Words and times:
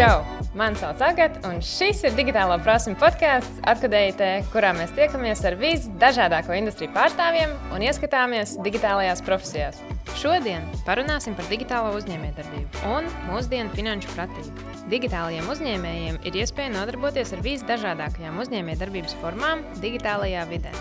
Čau! 0.00 0.22
Mani 0.56 0.78
sauc 0.80 1.02
Agatē, 1.04 1.42
un 1.44 1.58
šis 1.60 1.98
ir 2.08 2.14
digitālo 2.16 2.54
prasmu 2.64 2.94
podkāsts 2.98 3.58
Atkadējotē, 3.68 4.28
kurā 4.48 4.70
mēs 4.72 4.94
tiekamies 4.96 5.42
ar 5.44 5.58
visdažādāko 5.60 6.54
industriju 6.56 6.94
pārstāvjiem 6.94 7.52
un 7.76 7.84
ieskatāmies 7.84 8.54
digitālajās 8.64 9.20
profesijās. 9.26 9.82
Šodien 10.16 10.64
parunāsim 10.86 11.36
par 11.36 11.44
digitālo 11.52 11.92
uzņēmējdarbību 11.98 12.80
un 12.94 13.10
mūsdienu 13.26 13.74
finanšu 13.76 14.14
pratību. 14.14 14.64
Digitālajiem 14.88 15.52
uzņēmējiem 15.52 16.16
ir 16.30 16.40
iespēja 16.46 16.72
nodarboties 16.78 17.34
ar 17.36 17.44
visdažādākajām 17.44 18.40
uzņēmējdarbības 18.46 19.20
formām 19.20 19.68
digitālajā 19.84 20.48
vidē. 20.54 20.72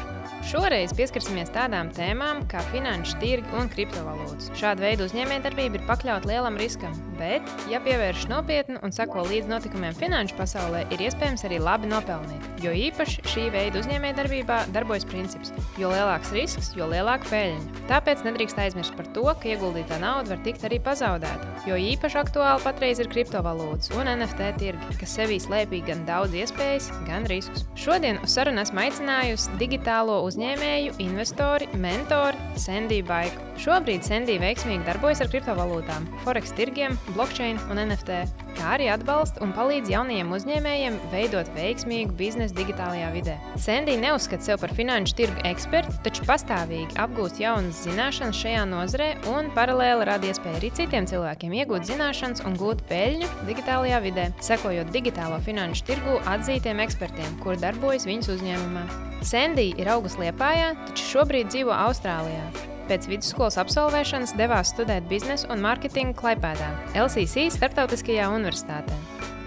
Šoreiz 0.50 0.94
pieskarsimies 0.98 1.52
tādām 1.54 1.92
tēmām 1.94 2.46
kā 2.50 2.62
finanšu 2.72 3.20
tirgi 3.22 3.52
un 3.60 3.68
kriptovalūtas. 3.72 4.50
Šāda 4.58 4.86
veida 4.86 5.06
uzņēmējdarbība 5.06 5.80
ir 5.80 5.86
pakļauta 5.90 6.30
lielam 6.30 6.58
riskam, 6.58 6.96
bet, 7.20 7.46
ja 7.70 7.82
pievēršas 7.84 8.30
nopietni 8.32 8.80
un 8.86 8.94
seko 8.96 9.26
līdz 9.28 9.50
notikumiem 9.52 9.98
finanšu 9.98 10.38
pasaulē, 10.40 10.86
ir 10.94 11.04
iespējams 11.06 11.46
arī 11.50 11.60
labi 11.62 11.90
nopelnīt. 11.92 12.48
Jo 12.64 12.74
īpaši 12.76 13.26
šī 13.30 13.46
veida 13.54 13.82
uzņēmējdarbībā 13.82 14.62
darbojas 14.74 15.06
princips: 15.10 15.54
jo 15.80 15.92
lielāks 15.92 16.34
risks, 16.36 16.72
jo 16.78 16.88
lielāka 16.90 17.30
peļņa. 17.30 17.84
Tāpēc 17.92 18.24
nedrīkst 18.28 18.60
aizmirst 18.64 18.96
par 18.98 19.08
to, 19.16 19.26
ka 19.42 19.52
ieguldītā 19.54 20.00
nauda 20.02 20.34
var 20.34 20.44
tikt 20.46 20.66
arī 20.68 20.80
pazaudēta. 20.84 21.52
Jo 21.70 21.78
īpaši 21.80 22.20
aktuāli 22.24 22.66
patreiz 22.66 23.02
ir 23.04 23.12
kriptovalūtas 23.12 23.94
un 23.98 24.12
NFT 24.16 24.52
tirgi, 24.60 24.98
kas 25.02 25.16
sevī 25.20 25.40
slēpj 25.42 25.84
gan 25.88 26.04
daudz 26.10 26.36
iespējas, 26.38 26.92
gan 27.08 27.28
riskus. 27.30 27.66
Šodien 27.80 28.22
uz 28.24 28.36
sarunu 28.36 28.64
esmu 28.64 28.84
aicinājusi 28.86 29.56
digitālo 29.62 30.19
uzņēmēju 30.28 30.98
investori, 31.06 31.70
mentori 31.80 32.60
Sandiju 32.60 33.08
Baiku. 33.10 33.49
Šobrīd 33.60 34.06
Sandija 34.08 34.40
veiksmīgi 34.40 34.86
darbojas 34.88 35.20
ar 35.20 35.28
kriptovalūtām, 35.34 36.06
forex 36.24 36.54
tirgiem, 36.56 36.94
blockchain 37.12 37.58
un 37.68 37.82
NFT, 37.82 38.22
kā 38.56 38.70
arī 38.78 38.86
atbalsta 38.94 39.42
un 39.44 39.52
palīdz 39.56 39.92
jaunajiem 39.92 40.32
uzņēmējiem 40.38 40.96
veidot 41.12 41.50
veiksmīgu 41.58 42.16
biznesu 42.16 42.56
digitālajā 42.56 43.10
vidē. 43.18 43.36
Sandija 43.60 44.00
neuzskata 44.00 44.48
sevi 44.48 44.64
par 44.64 44.76
finanšu 44.78 45.18
tirgu 45.20 45.44
ekspertu, 45.50 45.98
taču 46.08 46.24
pastāvīgi 46.30 46.96
apgūst 47.04 47.44
jaunas 47.44 47.84
zināšanas 47.84 48.40
šajā 48.40 48.64
nozarē 48.72 49.10
un 49.34 49.52
paralēli 49.58 50.08
rada 50.08 50.32
iespēju 50.32 50.62
arī 50.62 50.72
citiem 50.80 51.12
cilvēkiem 51.12 51.60
iegūt 51.60 51.92
zināšanas 51.92 52.48
un 52.48 52.56
gūt 52.64 52.88
peļņu 52.88 53.28
digitālajā 53.52 54.02
vidē, 54.08 54.30
sekojot 54.40 54.96
digitālo 54.96 55.44
finanšu 55.44 55.88
tirgu 55.92 56.16
atzītiem 56.32 56.80
ekspertiem, 56.88 57.40
kuri 57.44 57.60
darbojas 57.68 58.08
viņas 58.08 58.36
uzņēmumā. 58.40 58.88
Sandija 59.20 59.76
ir 59.84 59.96
augusi 59.98 60.24
Liepājā, 60.24 60.76
taču 60.88 61.12
šobrīd 61.18 61.52
dzīvo 61.52 61.76
Austrālijā. 61.76 62.78
Pēc 62.90 63.06
vidusskolas 63.06 63.60
absolvēšanas 63.62 64.34
devās 64.40 64.72
studēt 64.74 65.06
biznesu 65.12 65.46
un 65.54 65.62
mārketingu 65.62 66.18
Klaipēdā, 66.18 66.72
LCC 66.98 67.52
Startautiskajā 67.54 68.32
universitātē. 68.34 68.98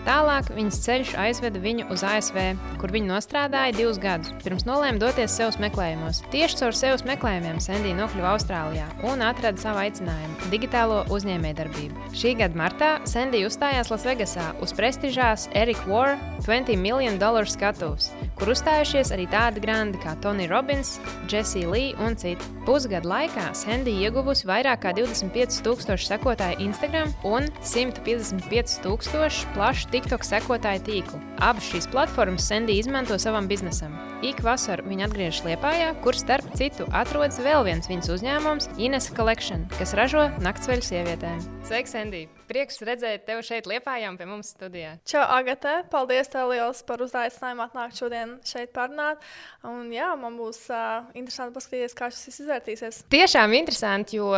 Tālāk 0.03 0.49
viņas 0.51 0.79
ceļš 0.83 1.11
aizveda 1.23 1.61
viņu 1.63 1.85
uz 1.95 2.03
ASV, 2.07 2.39
kur 2.79 2.91
viņa 2.95 3.07
nostrādāja 3.07 3.75
divus 3.77 4.01
gadus, 4.03 4.33
pirms 4.43 4.67
nolēma 4.67 4.99
doties 4.99 5.35
sevs 5.39 5.61
meklējumos. 5.63 6.25
Tieši 6.33 6.59
caur 6.59 6.75
sevs 6.75 7.05
meklējumiem 7.07 7.61
Sandija 7.63 7.99
nokļuva 8.01 8.33
Austrālijā 8.35 8.89
un 9.07 9.23
atrada 9.23 9.63
savu 9.63 9.83
aicinājumu- 9.85 10.49
digitālo 10.55 11.05
uzņēmējdarbību. 11.07 12.11
Šī 12.19 12.35
gada 12.43 12.59
martā 12.59 12.91
Sandija 13.07 13.47
uzstājās 13.47 13.95
Lasvegasā 13.95 14.49
uz 14.61 14.75
prestižās 14.75 15.49
Erika 15.55 15.87
War 15.87 16.19
20 16.43 16.77
miljonu 16.77 17.21
dolāru 17.21 17.47
skatuves, 17.47 18.11
kur 18.39 18.51
uzstājušies 18.51 19.13
arī 19.15 19.29
tādi 19.31 19.63
grandi 19.63 20.01
kā 20.03 20.17
Tony 20.25 20.49
Robbins, 20.51 20.97
Jesse 21.31 21.63
Lee 21.71 21.95
un 22.03 22.17
citi. 22.19 22.49
Pusgadu 22.67 23.11
laikā 23.13 23.49
Sandija 23.59 24.09
ieguvusi 24.09 24.49
vairāk 24.51 24.83
kā 24.83 24.95
25,000 24.99 26.03
sekotāju 26.11 26.59
Instagram 26.67 27.15
un 27.23 27.47
155,000 27.63 29.55
plašu 29.55 29.93
TikTok 29.95 30.27
sekotāju 30.27 30.87
tīklu. 30.89 31.23
Abas 31.39 31.71
šīs 31.71 31.91
platformas 31.95 32.51
Sandy 32.51 32.81
izmanto 32.83 33.19
savam 33.23 33.47
biznesam. 33.51 34.12
Ik 34.23 34.39
vasaru 34.39 34.85
viņa 34.87 35.09
atgriežas 35.09 35.41
Liepājā, 35.43 35.89
kur 35.99 36.15
starp 36.15 36.53
citu 36.55 36.85
atrodas 36.95 37.41
vēl 37.43 37.65
viens 37.67 37.89
viņas 37.91 38.11
uzņēmums, 38.15 38.69
Ines 38.79 39.09
Collection, 39.17 39.65
kas 39.75 39.97
ražo 39.99 40.29
naktsveļu 40.45 40.85
sievietēm. 40.87 41.41
Sveiks, 41.67 41.91
Sandy! 41.91 42.21
Prieks 42.47 42.79
redzēt 42.87 43.25
tevi 43.27 43.43
šeit 43.43 43.67
Liepājā 43.67 44.13
un 44.13 44.21
pie 44.21 44.29
mums 44.31 44.53
studijā. 44.55 44.93
Čau, 45.11 45.25
Agate! 45.27 45.81
Paldies 45.91 46.31
tev 46.31 46.53
liels 46.53 46.85
par 46.87 47.03
uzaicinājumu 47.03 47.67
atnākt 47.67 47.99
šodien 47.99 48.37
šeit 48.47 48.71
parunāt. 48.77 49.27
Un 49.67 49.91
jā, 49.91 50.13
man 50.21 50.39
būs 50.39 50.69
uh, 50.71 51.03
interesanti 51.19 51.59
paskatīties, 51.59 51.99
kā 51.99 52.13
šis 52.15 52.45
izvērtīsies. 52.45 53.03
Tiešām 53.11 53.59
interesanti, 53.59 54.23
jo 54.23 54.31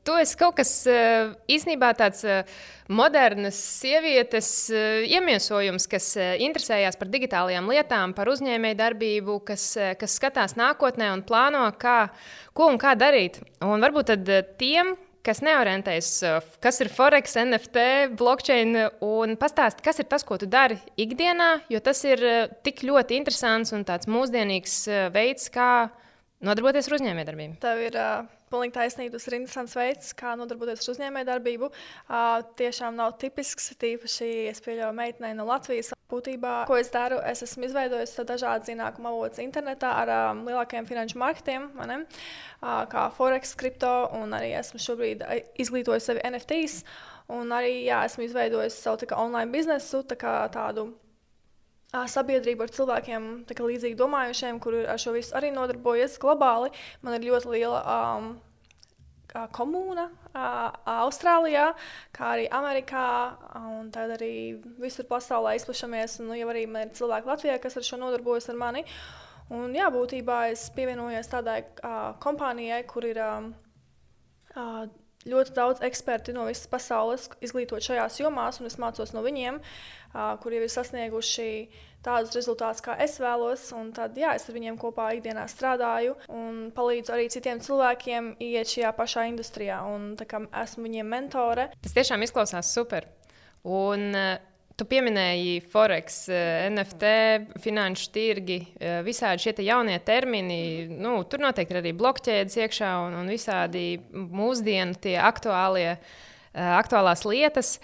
Tu 0.00 0.14
esi 0.16 0.36
kaut 0.40 0.56
kas 0.56 0.70
eh, 0.88 1.32
īstenībā 1.52 1.90
tāds 1.98 2.22
eh, 2.24 2.48
moderns 2.88 3.58
sievietes 3.82 4.48
eh, 4.72 5.02
iemiesojums, 5.12 5.84
kas 5.92 6.14
interesējas 6.40 6.96
par 6.96 7.10
digitālajām 7.12 7.68
lietām, 7.68 8.14
par 8.16 8.30
uzņēmējdarbību, 8.32 9.36
kas, 9.50 9.66
kas 10.00 10.16
skatās 10.16 10.56
nākotnē 10.56 11.10
un 11.12 11.24
plāno, 11.28 11.66
kā, 11.76 11.98
ko 12.56 12.70
un 12.72 12.80
kā 12.80 12.94
darīt. 12.96 13.42
Un 13.60 13.84
varbūt 13.84 14.14
tad 14.14 14.32
tiem, 14.62 14.94
kas 15.26 15.44
neorientējas, 15.44 16.10
kas 16.64 16.80
ir 16.80 16.88
Forex, 16.96 17.36
NFT, 17.44 17.84
blockchain, 18.16 18.72
un 19.04 19.36
pastāst, 19.36 19.84
kas 19.84 20.00
ir 20.00 20.08
tas, 20.08 20.24
ko 20.24 20.40
tu 20.40 20.48
dari 20.48 20.80
ikdienā, 20.96 21.58
jo 21.68 21.84
tas 21.84 22.00
ir 22.08 22.24
tik 22.64 22.86
ļoti 22.88 23.20
interesants 23.20 23.76
un 23.76 23.84
tāds 23.84 24.08
mūsdienīgs 24.08 24.86
veids, 25.12 25.52
kā 25.52 25.90
nodarboties 26.44 26.90
ar 26.90 26.98
uzņēmējdarbību. 27.00 27.58
Tev 27.64 27.86
ir 27.86 27.98
uh 28.00 28.36
Pilnīgi 28.50 28.74
taisnība. 28.74 29.14
Tas 29.14 29.28
ir 29.28 29.36
interesants 29.36 29.76
veids, 29.78 30.08
kā 30.18 30.32
nodarboties 30.34 30.82
ar 30.82 30.92
uzņēmējdarbību. 30.96 31.68
Uh, 31.70 32.40
tiešām 32.58 32.96
nav 32.98 33.12
tipisks, 33.22 33.68
tīpaši 33.78 34.30
es 34.50 34.58
pieļauju 34.64 34.96
meitenei 34.96 35.36
no 35.38 35.46
Latvijas. 35.46 35.92
Būtībā, 36.10 36.64
ko 36.66 36.74
es 36.74 36.88
daru, 36.90 37.20
es 37.22 37.44
esmu 37.46 37.68
izveidojis 37.68 38.16
dažādas 38.26 38.66
zinātnēm 38.66 39.06
avotus 39.06 39.38
internetā 39.38 39.92
ar 40.00 40.10
um, 40.10 40.40
lielākiem 40.48 40.88
finanšu 40.88 41.20
marketiem, 41.22 41.68
uh, 41.78 42.80
kā 42.90 43.04
Forex, 43.14 43.54
kripto, 43.54 43.92
un 44.18 44.34
arī 44.34 44.50
esmu 44.58 44.82
šobrīd 44.82 45.22
izglītojis 45.62 46.10
sevi 46.10 46.24
NFTs. 46.26 46.80
Un 47.30 47.54
arī 47.54 47.84
jā, 47.84 48.02
esmu 48.10 48.26
izveidojis 48.26 48.80
savu 48.82 48.98
tā 48.98 49.14
online 49.14 49.54
biznesu, 49.54 50.02
tā 50.10 50.34
tādu 50.50 50.88
sabiedrību 51.90 52.66
ar 52.66 52.74
cilvēkiem, 52.74 53.26
kā 53.48 53.66
līdzīgi 53.66 53.98
domājušiem, 53.98 54.60
kuri 54.62 54.84
ar 54.86 55.00
šo 55.00 55.14
visu 55.16 55.34
arī 55.38 55.50
nodarbojas 55.54 56.18
globāli. 56.22 56.70
Man 57.02 57.16
ir 57.16 57.26
ļoti 57.30 57.50
liela 57.54 57.80
um, 57.94 58.30
komūna 59.54 60.06
uh, 60.10 60.70
Austrālijā, 61.04 61.70
kā 62.16 62.34
arī 62.34 62.46
Amerikā, 62.50 63.06
un 63.60 63.90
tad 63.94 64.14
arī 64.16 64.32
visur 64.82 65.08
pasaulē 65.10 65.56
izplašamies. 65.58 66.20
Nu, 66.24 66.34
jau 66.38 66.50
arī 66.52 66.66
man 66.70 66.88
ir 66.88 66.94
cilvēki 66.98 67.30
Latvijā, 67.30 67.58
kas 67.62 67.78
ar 67.78 67.86
šo 67.86 68.00
nodarbojas 68.00 68.50
ar 68.50 68.60
mani. 68.60 68.84
Un, 69.50 69.74
jā, 69.74 69.88
būtībā 69.90 70.44
es 70.52 70.68
pievienojos 70.76 71.30
tādai 71.32 71.64
uh, 71.82 72.12
kompānijai, 72.22 72.84
kur 72.86 73.06
ir 73.08 73.18
um, 73.24 73.50
uh, 74.54 74.84
ļoti 75.28 75.52
daudz 75.56 75.82
eksperti 75.84 76.32
no 76.32 76.46
visas 76.48 76.68
pasaules 76.70 77.28
izglītot 77.44 77.84
šajās 77.84 78.20
jomās, 78.22 78.60
un 78.60 78.70
es 78.70 78.78
mācos 78.80 79.12
no 79.16 79.24
viņiem. 79.24 79.60
Uh, 79.60 80.36
kur 80.42 80.54
jau 80.54 80.62
ir 80.64 80.72
sasnieguši 80.72 81.50
tādus 82.04 82.34
rezultātus, 82.34 82.82
kā 82.84 82.96
es 83.02 83.18
vēlos. 83.20 83.68
Tad, 83.94 84.16
jā, 84.18 84.32
es 84.34 84.48
ar 84.48 84.56
viņiem 84.56 84.78
kopā 84.80 85.10
ikdienā 85.18 85.44
strādāju 85.50 86.16
un 86.32 86.70
palīdzu 86.74 87.14
arī 87.14 87.28
citiem 87.32 87.60
cilvēkiem 87.62 88.34
iet 88.42 88.72
šajā 88.72 88.92
pašā 88.96 89.26
industrijā. 89.30 89.82
Un, 89.86 90.14
esmu 90.16 90.86
viņiem 90.88 91.12
mentore. 91.14 91.70
Tas 91.84 91.96
tiešām 91.96 92.24
izklausās 92.26 92.72
super. 92.74 93.06
Un, 93.62 94.10
Tu 94.80 94.86
pieminēji 94.88 95.58
Forex, 95.68 96.22
NFT, 96.72 97.08
finanšu 97.60 98.06
tirgi, 98.14 98.56
visādi 99.04 99.44
šie 99.44 99.66
jaunie 99.66 99.98
termini. 100.00 100.86
Nu, 100.88 101.18
tur 101.28 101.42
noteikti 101.44 101.76
ir 101.76 101.80
arī 101.82 101.92
blokķēdes 102.00 102.56
iekšā 102.62 102.94
un, 103.02 103.18
un 103.20 103.28
visādi 103.28 104.00
mūsdienu 104.08 104.96
tie 105.04 105.18
aktuālie, 105.20 105.98
aktuālās 106.56 107.26
lietas. 107.28 107.76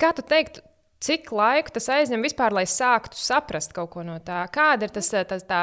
Kā 0.00 0.14
tu 0.16 0.24
teiktu, 0.24 0.64
Cik 1.00 1.30
laika 1.32 1.72
tas 1.72 1.86
aizņem 1.88 2.26
vispār, 2.26 2.52
lai 2.52 2.66
sāktu 2.68 3.16
saprast 3.16 3.72
kaut 3.72 3.88
ko 3.94 4.02
no 4.04 4.18
tā? 4.20 4.42
Kāda 4.52 4.84
ir 4.84 4.92
tas, 4.92 5.08
tas 5.08 5.46
tā? 5.48 5.62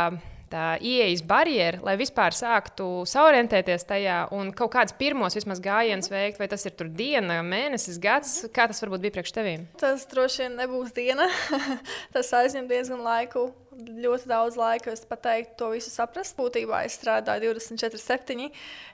Tā 0.51 0.65
ieejas 0.83 1.23
barjera, 1.27 1.81
lai 1.85 1.97
vispār 1.99 2.35
sāktu 2.35 3.03
saorientēties 3.09 3.87
tajā 3.89 4.17
un 4.35 4.51
kaut 4.55 4.73
kādus 4.75 4.95
pirmos 4.99 5.37
vismaz 5.37 5.61
gājienus 5.63 6.11
veikt, 6.11 6.41
vai 6.41 6.49
tas 6.51 6.65
ir 6.67 6.75
diena, 6.97 7.41
mēnesis, 7.43 7.99
gads, 8.01 8.33
kā 8.53 8.67
tas 8.69 8.81
varbūt 8.83 9.05
bija 9.05 9.17
priekš 9.17 9.35
tevīm? 9.37 9.67
Tas 9.81 10.07
droši 10.11 10.45
vien 10.45 10.59
nebūs 10.63 10.93
diena. 10.95 11.29
tas 12.15 12.33
aizņem 12.41 12.69
diezgan 12.71 13.03
laiku 13.05 13.49
ļoti 13.77 14.29
daudz 14.29 14.57
laika, 14.57 14.91
es 14.93 15.05
pateiktu, 15.07 15.55
to 15.59 15.69
visu 15.73 15.91
saprast. 15.93 16.35
Būtībā 16.37 16.83
es 16.87 16.97
strādāju 16.97 17.53
24, 17.53 17.99
7, 18.01 18.47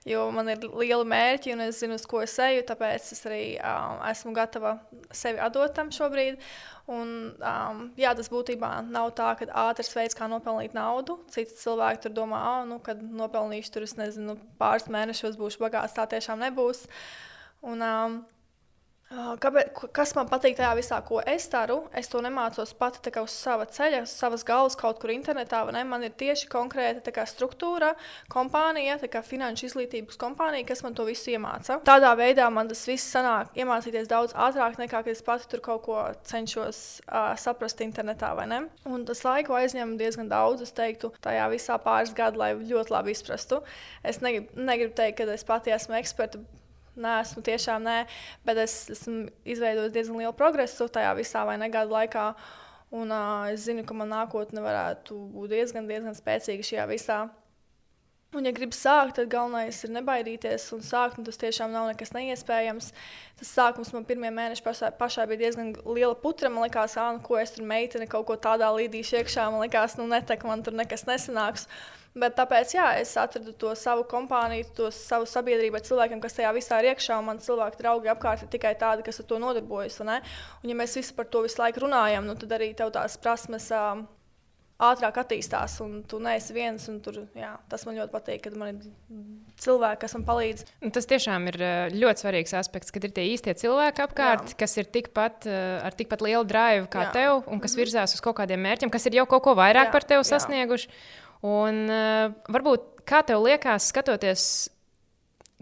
jo 0.09 0.25
man 0.35 0.51
ir 0.53 0.65
liela 0.69 1.05
mērķa 1.07 1.53
un 1.55 1.63
es 1.67 1.79
zinu, 1.81 1.97
uz 1.99 2.05
ko 2.09 2.21
es 2.23 2.35
eju. 2.41 2.65
Tāpēc 2.67 3.11
es 3.15 3.23
arī 3.29 3.43
um, 3.59 4.01
esmu 4.09 4.33
gatava 4.35 4.75
sevi 5.15 5.41
atdot 5.43 5.75
tam 5.77 5.91
šobrīd. 5.93 6.41
Un, 6.91 7.13
um, 7.39 7.83
jā, 7.95 8.11
tas 8.17 8.27
būtībā 8.31 8.73
nav 8.89 9.13
tā, 9.15 9.29
ka 9.39 9.47
ātrs 9.69 9.93
veids, 9.95 10.17
kā 10.19 10.27
nopelnīt 10.31 10.75
naudu. 10.75 11.21
Citi 11.31 11.55
cilvēki 11.61 12.05
tur 12.05 12.17
domā, 12.19 12.43
ah, 12.49 12.61
nu, 12.67 12.81
kad 12.83 12.99
nopelnīšu 12.99 13.75
tur, 13.75 13.87
nezinu, 14.01 14.35
pāris 14.59 14.89
mēnešos 14.91 15.39
būšu 15.39 15.63
bagāts. 15.63 15.95
Tā 15.95 16.09
tiešām 16.11 16.43
nebūs. 16.43 16.83
Un, 17.63 17.79
um, 17.79 18.23
Kāpēc, 19.13 19.69
kas 19.93 20.13
man 20.17 20.29
patīk 20.29 20.55
tajā 20.57 20.71
visā, 20.77 20.97
ko 21.05 21.19
es 21.29 21.45
daru? 21.51 21.83
Es 21.93 22.09
to 22.09 22.21
nemācos 22.23 22.71
pati 22.77 23.11
uz 23.21 23.33
sava 23.35 23.65
ceļa, 23.69 24.03
uz 24.07 24.13
savas 24.13 24.45
galvas 24.47 24.77
kaut 24.79 24.97
kur 25.01 25.11
internetā. 25.13 25.61
Man 25.85 26.05
ir 26.05 26.15
tieši 26.17 26.47
konkrēta 26.49 27.25
struktūra, 27.29 27.93
kompānija, 28.33 28.97
finanšu 29.27 29.67
izglītības 29.69 30.17
kompānija, 30.21 30.65
kas 30.71 30.81
man 30.85 30.97
to 30.97 31.05
visu 31.05 31.33
iemāca. 31.35 31.77
Tādā 31.85 32.13
veidā 32.17 32.49
man 32.53 32.71
tas 32.71 32.81
viss 32.89 33.11
sanāk 33.13 33.53
iemācīties 33.59 34.09
daudz 34.09 34.33
ātrāk 34.33 34.79
nekā, 34.81 35.03
es 35.13 35.21
pati 35.25 35.49
tur 35.51 35.61
kaut 35.65 35.85
ko 35.85 35.99
cenšos 36.29 36.81
uh, 37.05 37.33
saprast 37.37 37.85
internetā. 37.85 38.33
Tas 39.07 39.23
laiku 39.27 39.57
aizņem 39.59 39.97
diezgan 39.99 40.31
daudz, 40.31 40.65
es 40.65 40.73
teiktu, 40.73 41.13
tajā 41.21 41.45
visā 41.53 41.77
pāris 41.81 42.15
gadu, 42.17 42.41
lai 42.41 42.53
ļoti 42.57 42.95
labi 42.95 43.13
izprastu. 43.13 43.61
Es 44.01 44.23
negribu, 44.25 44.57
negribu 44.57 44.97
teikt, 44.97 45.21
ka 45.21 45.29
es 45.37 45.45
pati 45.47 45.73
esmu 45.75 45.99
eksperta 45.99 46.41
Nē, 46.93 47.13
esmu 47.23 47.41
tiešām 47.45 47.85
nē, 47.87 47.95
bet 48.45 48.59
es 48.61 48.75
esmu 48.93 49.25
izveidojis 49.49 49.93
diezgan 49.95 50.19
lielu 50.21 50.35
progresu 50.37 50.85
tajā 50.93 51.15
visā 51.17 51.41
vai 51.47 51.57
ne 51.57 51.69
gadu 51.73 51.95
laikā. 51.95 52.27
Un 52.93 53.09
uh, 53.09 53.49
es 53.49 53.63
zinu, 53.65 53.81
ka 53.89 53.95
man 53.97 54.11
nākotne 54.13 54.61
varētu 54.61 55.17
būt 55.33 55.55
diezgan, 55.55 55.87
diezgan 55.89 56.13
spēcīga 56.13 56.67
šajā 56.67 56.85
visā. 56.91 57.23
Un, 58.33 58.47
ja 58.47 58.51
gribi 58.55 58.73
sākt, 58.73 59.19
tad 59.19 59.27
galvenais 59.29 59.77
ir 59.85 59.91
nebaidīties 59.93 60.63
un 60.73 60.79
sākt. 60.81 61.19
Un 61.21 61.25
tas 61.27 61.37
tiešām 61.37 61.69
nav 61.69 61.85
nekas 61.91 62.15
neiespējams. 62.15 62.87
Tas 63.37 63.51
sākums 63.53 63.91
man 63.93 64.07
pirmie 64.09 64.31
mēneši 64.33 64.63
pašā, 64.65 64.89
pašā 64.97 65.27
bija 65.29 65.43
diezgan 65.43 65.69
liela 65.85 66.15
putra. 66.17 66.49
Man 66.49 66.65
liekas, 66.65 66.95
ah, 66.97 67.11
nu, 67.13 67.21
ko 67.21 67.37
es 67.37 67.53
tur 67.53 67.67
meiteni 67.69 68.07
kaut 68.09 68.25
ko 68.29 68.37
tādā 68.41 68.71
līdīšu 68.73 69.19
iekšā. 69.19 69.45
Man 69.53 69.61
liekas, 69.67 69.99
nu, 69.99 70.07
netek, 70.09 70.47
man 70.49 70.65
tur 70.65 70.73
nekas 70.79 71.05
nesanāks. 71.09 71.67
Bet 72.17 72.33
tāpēc 72.37 72.73
jā, 72.73 72.87
es 73.01 73.13
atradu 73.21 73.53
to 73.57 73.75
savu 73.77 74.07
kompāniju, 74.09 74.65
to 74.77 74.89
savu 74.93 75.29
sabiedrību 75.29 75.77
ar 75.77 75.85
cilvēkiem, 75.85 76.21
kas 76.21 76.37
tajā 76.39 76.55
visā 76.57 76.81
ir 76.81 76.89
iekšā. 76.89 77.19
Man 77.25 77.41
cilvēki, 77.41 77.81
draugi 77.85 78.13
apkārt 78.13 78.47
ir 78.47 78.51
tikai 78.53 78.73
tādi, 78.81 79.05
kas 79.05 79.21
ar 79.21 79.29
to 79.29 79.41
nodarbojas. 79.45 80.01
Un, 80.01 80.15
ja 80.65 80.81
mēs 80.81 80.97
visi 80.97 81.13
par 81.13 81.29
to 81.29 81.45
visu 81.45 81.61
laiku 81.61 81.85
runājam, 81.85 82.25
nu, 82.25 82.37
tad 82.37 82.57
arī 82.57 82.73
tev 82.77 82.93
tās 82.97 83.21
prasmes. 83.21 83.69
Uh, 83.69 84.05
ātrāk 84.89 85.17
attīstās, 85.23 85.77
un 85.83 86.01
tu 86.09 86.19
neesi 86.23 86.55
viens. 86.55 86.85
Tur, 87.03 87.23
jā, 87.37 87.53
tas 87.71 87.85
man 87.87 87.97
ļoti 87.99 88.13
patīk, 88.13 88.43
kad 88.45 88.57
man 88.59 88.73
ir 88.73 89.17
cilvēki, 89.63 90.01
kas 90.03 90.15
man 90.17 90.27
palīdz. 90.27 90.65
Tas 90.95 91.09
tiešām 91.09 91.49
ir 91.53 91.59
ļoti 91.95 92.25
svarīgs 92.25 92.55
aspekts, 92.59 92.93
kad 92.93 93.07
ir 93.07 93.15
tie 93.15 93.27
īstie 93.31 93.55
cilvēki 93.63 94.05
apkārt, 94.05 94.53
jā. 94.53 94.59
kas 94.63 94.77
ir 94.81 94.89
tikpat, 94.93 95.49
ar 95.87 95.97
tikpat 95.97 96.23
lielu 96.25 96.47
drive 96.49 96.87
kā 96.93 97.07
jā. 97.07 97.13
tev, 97.17 97.43
un 97.47 97.63
kas 97.63 97.75
mhm. 97.75 97.83
virzās 97.83 98.15
uz 98.17 98.23
kaut 98.23 98.37
kādiem 98.41 98.63
mērķiem, 98.63 98.93
kas 98.93 99.09
ir 99.09 99.19
jau 99.21 99.27
kaut 99.29 99.45
ko 99.47 99.57
vairāk 99.59 99.89
jā, 99.89 99.93
par 99.95 100.07
tevi 100.07 100.27
sasnieguši. 100.27 100.91
Un 101.43 101.83
uh, 101.91 102.31
varbūt 102.55 102.93
kā 103.07 103.21
tev 103.27 103.43
liekas, 103.43 103.89
skatoties, 103.91 104.45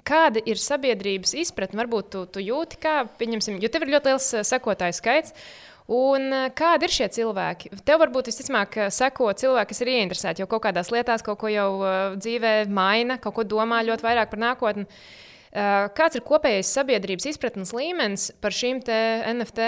kāda 0.08 0.42
ir 0.50 0.62
sabiedrības 0.62 1.36
izpratne, 1.44 1.80
varbūt 1.82 2.12
tu, 2.14 2.24
tu 2.38 2.44
jūti, 2.44 2.80
kā, 2.82 3.02
pieņemsim, 3.20 3.60
jo 3.62 3.70
tev 3.72 3.86
ir 3.86 3.96
ļoti 3.96 4.12
liels 4.14 4.30
sekotāju 4.50 4.98
skaits. 4.98 5.36
Un 5.92 6.28
uh, 6.32 6.46
kādi 6.56 6.88
ir 6.88 6.94
šie 6.96 7.10
cilvēki? 7.18 7.74
Tev 7.88 8.00
varbūt 8.04 8.30
visticamāk 8.32 8.78
seko 8.96 9.32
cilvēki, 9.36 9.72
kas 9.74 9.84
ir 9.84 9.92
ieinteresēti 9.96 10.44
jau 10.44 10.48
kaut 10.52 10.64
kādās 10.68 10.92
lietās, 10.94 11.26
kaut 11.26 11.42
ko 11.42 11.52
jau 11.52 11.68
uh, 11.82 11.98
dzīvē 12.16 12.54
maina, 12.72 13.20
kaut 13.20 13.36
ko 13.40 13.48
domā 13.48 13.82
ļoti 13.88 14.08
vairāk 14.08 14.32
par 14.32 14.44
nākotni. 14.46 14.88
Eh, 15.52 15.90
kāds 15.98 16.16
ir 16.16 16.24
kopējais 16.24 16.70
sabiedrības 16.72 17.26
izpratnes 17.34 17.74
līmenis 17.76 18.30
par 18.40 18.56
šīm 18.56 18.78
NFT, 18.88 19.66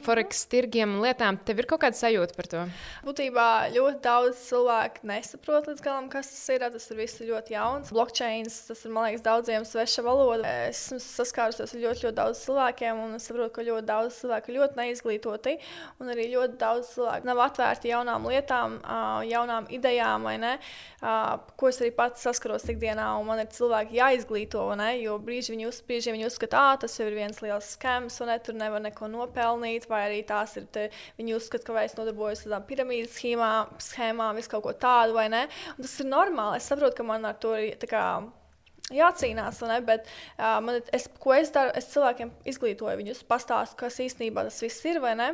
forex 0.00 0.46
tirgiem 0.48 0.94
un 0.96 1.02
lietām? 1.04 1.36
Tev 1.44 1.60
ir 1.60 1.66
kaut 1.68 1.82
kāda 1.82 1.98
sajūta 1.98 2.32
par 2.38 2.48
to? 2.48 2.62
Būtībā 3.04 3.48
ļoti 3.74 4.00
daudz 4.06 4.40
cilvēku 4.46 5.04
nesaprot 5.10 5.68
līdz 5.68 5.84
galam, 5.84 6.08
kas 6.12 6.30
tas 6.32 6.54
ir. 6.54 6.64
Tas 6.76 6.88
ir 6.88 6.96
viss 6.98 7.20
ļoti 7.20 7.52
jauns. 7.52 7.92
Blockchain, 7.92 8.48
tas 8.48 8.80
ir, 8.80 8.94
man 8.94 9.10
liekas, 9.10 9.26
daudziem 9.26 9.66
sveša 9.68 10.06
valoda. 10.06 10.54
Esmu 10.70 10.96
saskārusies 11.04 11.76
ar 11.76 11.82
ļoti, 11.84 12.06
ļoti 12.06 12.16
daudz 12.16 12.40
cilvēkiem, 12.46 13.04
un 13.04 13.18
es 13.20 13.28
saprotu, 13.28 13.52
ka 13.58 13.66
ļoti 13.68 13.86
daudz 13.92 14.22
cilvēku 14.22 14.50
ir 14.50 14.58
ļoti 14.62 14.80
neizglītoti, 14.80 15.56
un 16.00 16.14
arī 16.16 16.30
ļoti 16.32 16.56
daudz 16.64 16.94
cilvēku 16.94 17.28
nav 17.28 17.44
atvērti 17.44 17.92
jaunām 17.92 18.30
lietām, 18.32 18.80
jaunām 19.28 19.68
idejām, 19.68 20.26
ne? 20.40 20.56
Ko 21.60 21.68
es 21.68 21.82
arī 21.84 21.92
pats 21.94 22.24
saskaros 22.24 22.64
ikdienā, 22.72 23.12
man 23.28 23.44
ir 23.44 23.52
cilvēki 23.52 24.00
jāizglīto, 24.00 24.64
ne? 24.80 24.94
Jo 25.04 25.20
brīži 25.26 25.54
viņi, 25.54 25.66
uz, 25.68 25.82
brīži 25.86 26.14
viņi 26.14 26.28
uzskata, 26.28 26.62
ka 26.72 26.82
tas 26.86 26.96
ir 27.02 27.12
viens 27.16 27.42
liels 27.44 27.72
skams, 27.76 28.20
un 28.22 28.30
ne, 28.32 28.38
tur 28.42 28.56
nevar 28.58 28.82
neko 28.84 29.10
nopelnīt, 29.12 29.88
vai 29.90 30.06
arī 30.08 30.22
tās 30.26 30.56
ir. 30.60 30.68
Te, 30.72 30.88
viņi 31.18 31.36
uzskata, 31.36 31.66
ka 31.68 31.84
es 31.84 31.98
nodarbojos 31.98 32.44
ar 32.44 32.50
tādām 32.50 32.66
piramīdas 32.70 33.18
schēmām, 33.18 33.76
schēmām, 33.82 34.38
visu 34.38 34.54
kaut 34.54 34.66
ko 34.66 34.74
tādu, 34.86 35.16
vai 35.18 35.28
ne? 35.32 35.46
Un 35.76 35.84
tas 35.84 35.98
ir 36.00 36.10
normāli. 36.10 36.60
Es 36.60 36.70
saprotu, 36.70 37.00
ka 37.00 37.06
man 37.06 37.28
ar 37.28 37.38
to 37.42 37.54
ir 37.58 37.76
jācīnās. 38.94 39.62
Ne? 39.66 39.80
Bet, 39.86 40.06
uh, 40.38 40.58
man, 40.64 40.80
es, 40.94 41.08
ko 41.22 41.34
es 41.36 41.50
daru, 41.54 41.72
es 41.78 41.90
cilvēkiem 41.92 42.32
izglītoju 42.52 43.00
viņus, 43.00 43.24
pastāstu, 43.28 43.78
kas 43.82 43.98
īstenībā 44.04 44.46
tas 44.46 44.60
viss 44.62 44.86
ir, 44.86 45.00
vai 45.02 45.16
ne? 45.18 45.32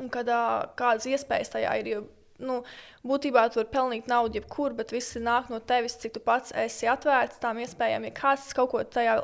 Un 0.00 0.08
kad, 0.12 0.28
uh, 0.32 0.72
kādas 0.78 1.06
iespējas 1.10 1.52
tajā 1.52 1.76
ir. 1.82 1.92
Jo, 1.92 2.02
nu, 2.42 2.62
būtībā 3.06 3.46
tu 3.50 3.62
vari 3.62 3.72
pelnīt 3.72 4.10
naudu 4.10 4.40
jebkur, 4.40 4.74
bet 4.78 4.94
viss 4.94 5.18
nāk 5.20 5.50
no 5.52 5.60
tevis, 5.60 5.98
cik 6.02 6.16
tu 6.16 6.24
pats 6.24 6.54
esi 6.64 6.90
atvērts 6.90 7.40
tām 7.42 7.62
iespējām. 7.62 8.08
Ja 8.08 8.16
kāds 8.22 8.50
kaut 8.56 8.74
ko 8.74 8.82
tajā 8.84 9.20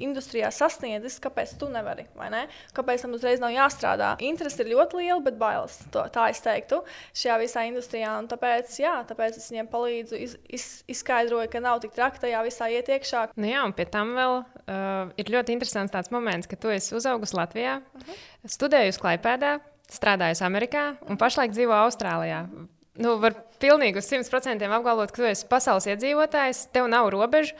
industrijā 0.00 0.50
sasniedzis, 0.54 1.18
kāpēc 1.22 1.54
tu 1.60 1.68
nevari? 1.70 2.06
Ne? 2.32 2.44
Kāpēc 2.76 3.04
tam 3.04 3.14
uzreiz 3.16 3.40
nav 3.42 3.52
jāstrādā? 3.54 4.12
Interesi 4.24 4.62
ir 4.62 4.72
ļoti 4.74 5.00
liela, 5.00 5.18
bet 5.24 5.38
bailes. 5.40 5.76
To, 5.94 6.04
tā 6.12 6.28
es 6.32 6.42
teiktu 6.44 6.80
šajā 7.16 7.38
visā 7.42 7.64
industrijā. 7.68 8.12
Tāpēc, 8.30 8.76
jā, 8.82 8.94
tāpēc 9.08 9.40
es 9.40 9.48
viņiem 9.52 9.70
palīdzu, 9.72 10.20
iz, 10.20 10.36
iz, 10.48 10.68
izskaidroju, 10.94 11.50
ka 11.52 11.62
nav 11.64 11.82
tik 11.84 11.94
traki 11.96 12.22
tajā 12.22 12.44
visā 12.46 12.70
iet 12.72 12.90
iekšā. 12.92 13.26
Nu 13.40 13.50
jā, 13.50 13.64
un 13.66 13.74
pie 13.76 13.88
tam 13.90 14.14
vēl 14.18 14.38
uh, 14.40 15.10
ir 15.20 15.34
ļoti 15.34 15.56
interesants 15.56 15.94
tāds 15.94 16.14
moments, 16.14 16.50
ka 16.50 16.58
tu 16.60 16.72
esi 16.72 16.94
uzaugusi 16.98 17.38
Latvijā, 17.38 17.80
uh 17.80 18.00
mhm. 18.00 18.08
-huh. 18.10 18.54
studējusi 18.56 19.02
Klaipēdā 19.02 19.58
strādājusi 19.90 20.44
Amerikā 20.46 20.84
un 21.10 21.18
pašlaik 21.20 21.54
dzīvo 21.54 21.74
Austrālijā. 21.84 22.44
Nu, 23.00 23.14
var 23.22 23.36
pilnīgi 23.62 24.00
uz 24.00 24.10
100% 24.10 24.66
apgalvot, 24.66 25.12
ka 25.12 25.22
tu 25.22 25.28
esi 25.28 25.48
pasaules 25.50 25.88
iedzīvotājs, 25.90 26.68
tev 26.74 26.90
nav 26.92 27.10
robežu. 27.14 27.56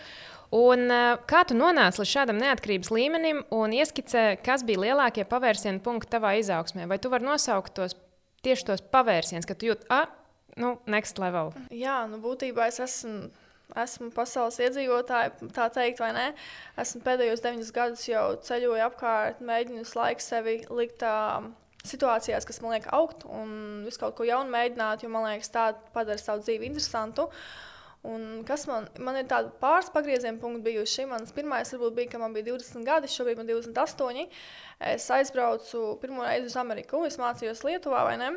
Un, 0.51 0.89
uh, 0.91 1.21
kā 1.31 1.45
tu 1.47 1.55
nonāci 1.55 2.03
līdz 2.03 2.11
šādam 2.11 2.41
neatkarības 2.43 2.91
līmenim 2.91 3.45
un 3.55 3.75
ieskicē, 3.77 4.41
kas 4.43 4.65
bija 4.67 4.83
lielākie 4.89 5.23
pavērsienu 5.31 5.79
punkti 5.85 6.11
tavā 6.11 6.35
izaugsmē? 6.41 6.89
Vai 6.91 6.99
tu 6.99 7.13
vari 7.13 7.29
nosaukt 7.29 7.77
tos 7.77 7.95
tieši 8.43 8.67
tos 8.73 8.83
pavērsienus, 8.91 9.47
ka 9.47 9.55
tu 9.55 9.71
jūti, 9.71 9.87
ah, 9.95 10.11
nu, 10.59 10.75
next 10.91 11.23
level? 11.23 11.55
Jā, 11.71 12.03
nu, 12.11 12.19
būtībā 12.25 12.67
es 12.73 12.83
esmu 12.83 13.31
esmu 13.79 14.11
pasaules 14.15 14.59
iedzīvotāja, 14.65 15.31
tā 15.55 15.69
teikt, 15.71 16.01
vai 16.03 16.11
ne? 16.17 16.27
Esmu 16.81 17.03
pēdējos 17.07 17.43
deviņus 17.45 17.73
gadus 17.77 18.07
jau 18.09 18.25
ceļoju 18.47 18.85
apkārt, 18.89 19.43
mēģinu 19.47 19.85
visu 19.85 19.99
laiku 19.99 20.25
sevi 20.25 20.57
likt 20.75 21.05
uh, 21.07 21.47
situācijās, 21.87 22.47
kas 22.47 22.61
man 22.63 22.75
liek 22.77 22.87
augt 22.95 23.25
un 23.29 23.83
visu 23.87 24.01
kaut 24.03 24.17
ko 24.19 24.27
jaunu 24.29 24.53
mēģināt, 24.53 25.05
jo 25.05 25.11
man 25.13 25.27
liekas, 25.29 25.53
tā 25.55 25.71
padara 25.95 26.21
savu 26.21 26.45
dzīvi 26.45 26.69
interesantu. 26.69 27.29
Un 28.11 28.45
kas 28.49 28.65
man, 28.69 28.87
man 29.05 29.19
ir 29.21 29.27
tādi 29.29 29.51
pāris 29.61 29.91
pagrieziena 29.93 30.41
punkti 30.41 30.65
bijuši. 30.71 31.05
Mans 31.11 31.35
pirmais 31.37 31.69
varbūt 31.75 31.97
bija, 31.99 32.13
ka 32.15 32.21
man 32.23 32.33
bija 32.33 32.55
20 32.55 32.87
gadi, 32.87 33.11
šobrīd 33.13 33.41
man 33.41 33.51
ir 33.51 33.59
28. 33.61 34.25
Es 34.93 35.09
aizbraucu 35.13 35.83
pirmo 36.01 36.25
reizi 36.25 36.49
uz 36.49 36.57
Ameriku, 36.61 37.03
es 37.09 37.21
mācījos 37.21 37.61
Lietuvā, 37.69 38.07
vai 38.09 38.17
ne? 38.21 38.31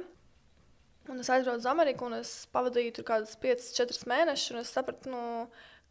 Un 1.12 1.20
es 1.20 1.32
aizbraucu 1.32 1.64
uz 1.64 1.70
Ameriku, 1.72 2.10
un 2.12 2.20
es 2.20 2.34
pavadīju 2.52 2.98
tur 2.98 3.08
kaut 3.08 3.24
kādus 3.24 3.40
5, 3.40 3.72
4 3.80 4.12
mēnešus, 4.12 4.52
un 4.52 4.62
es 4.64 4.76
sapratu, 4.76 5.12
nu, 5.12 5.24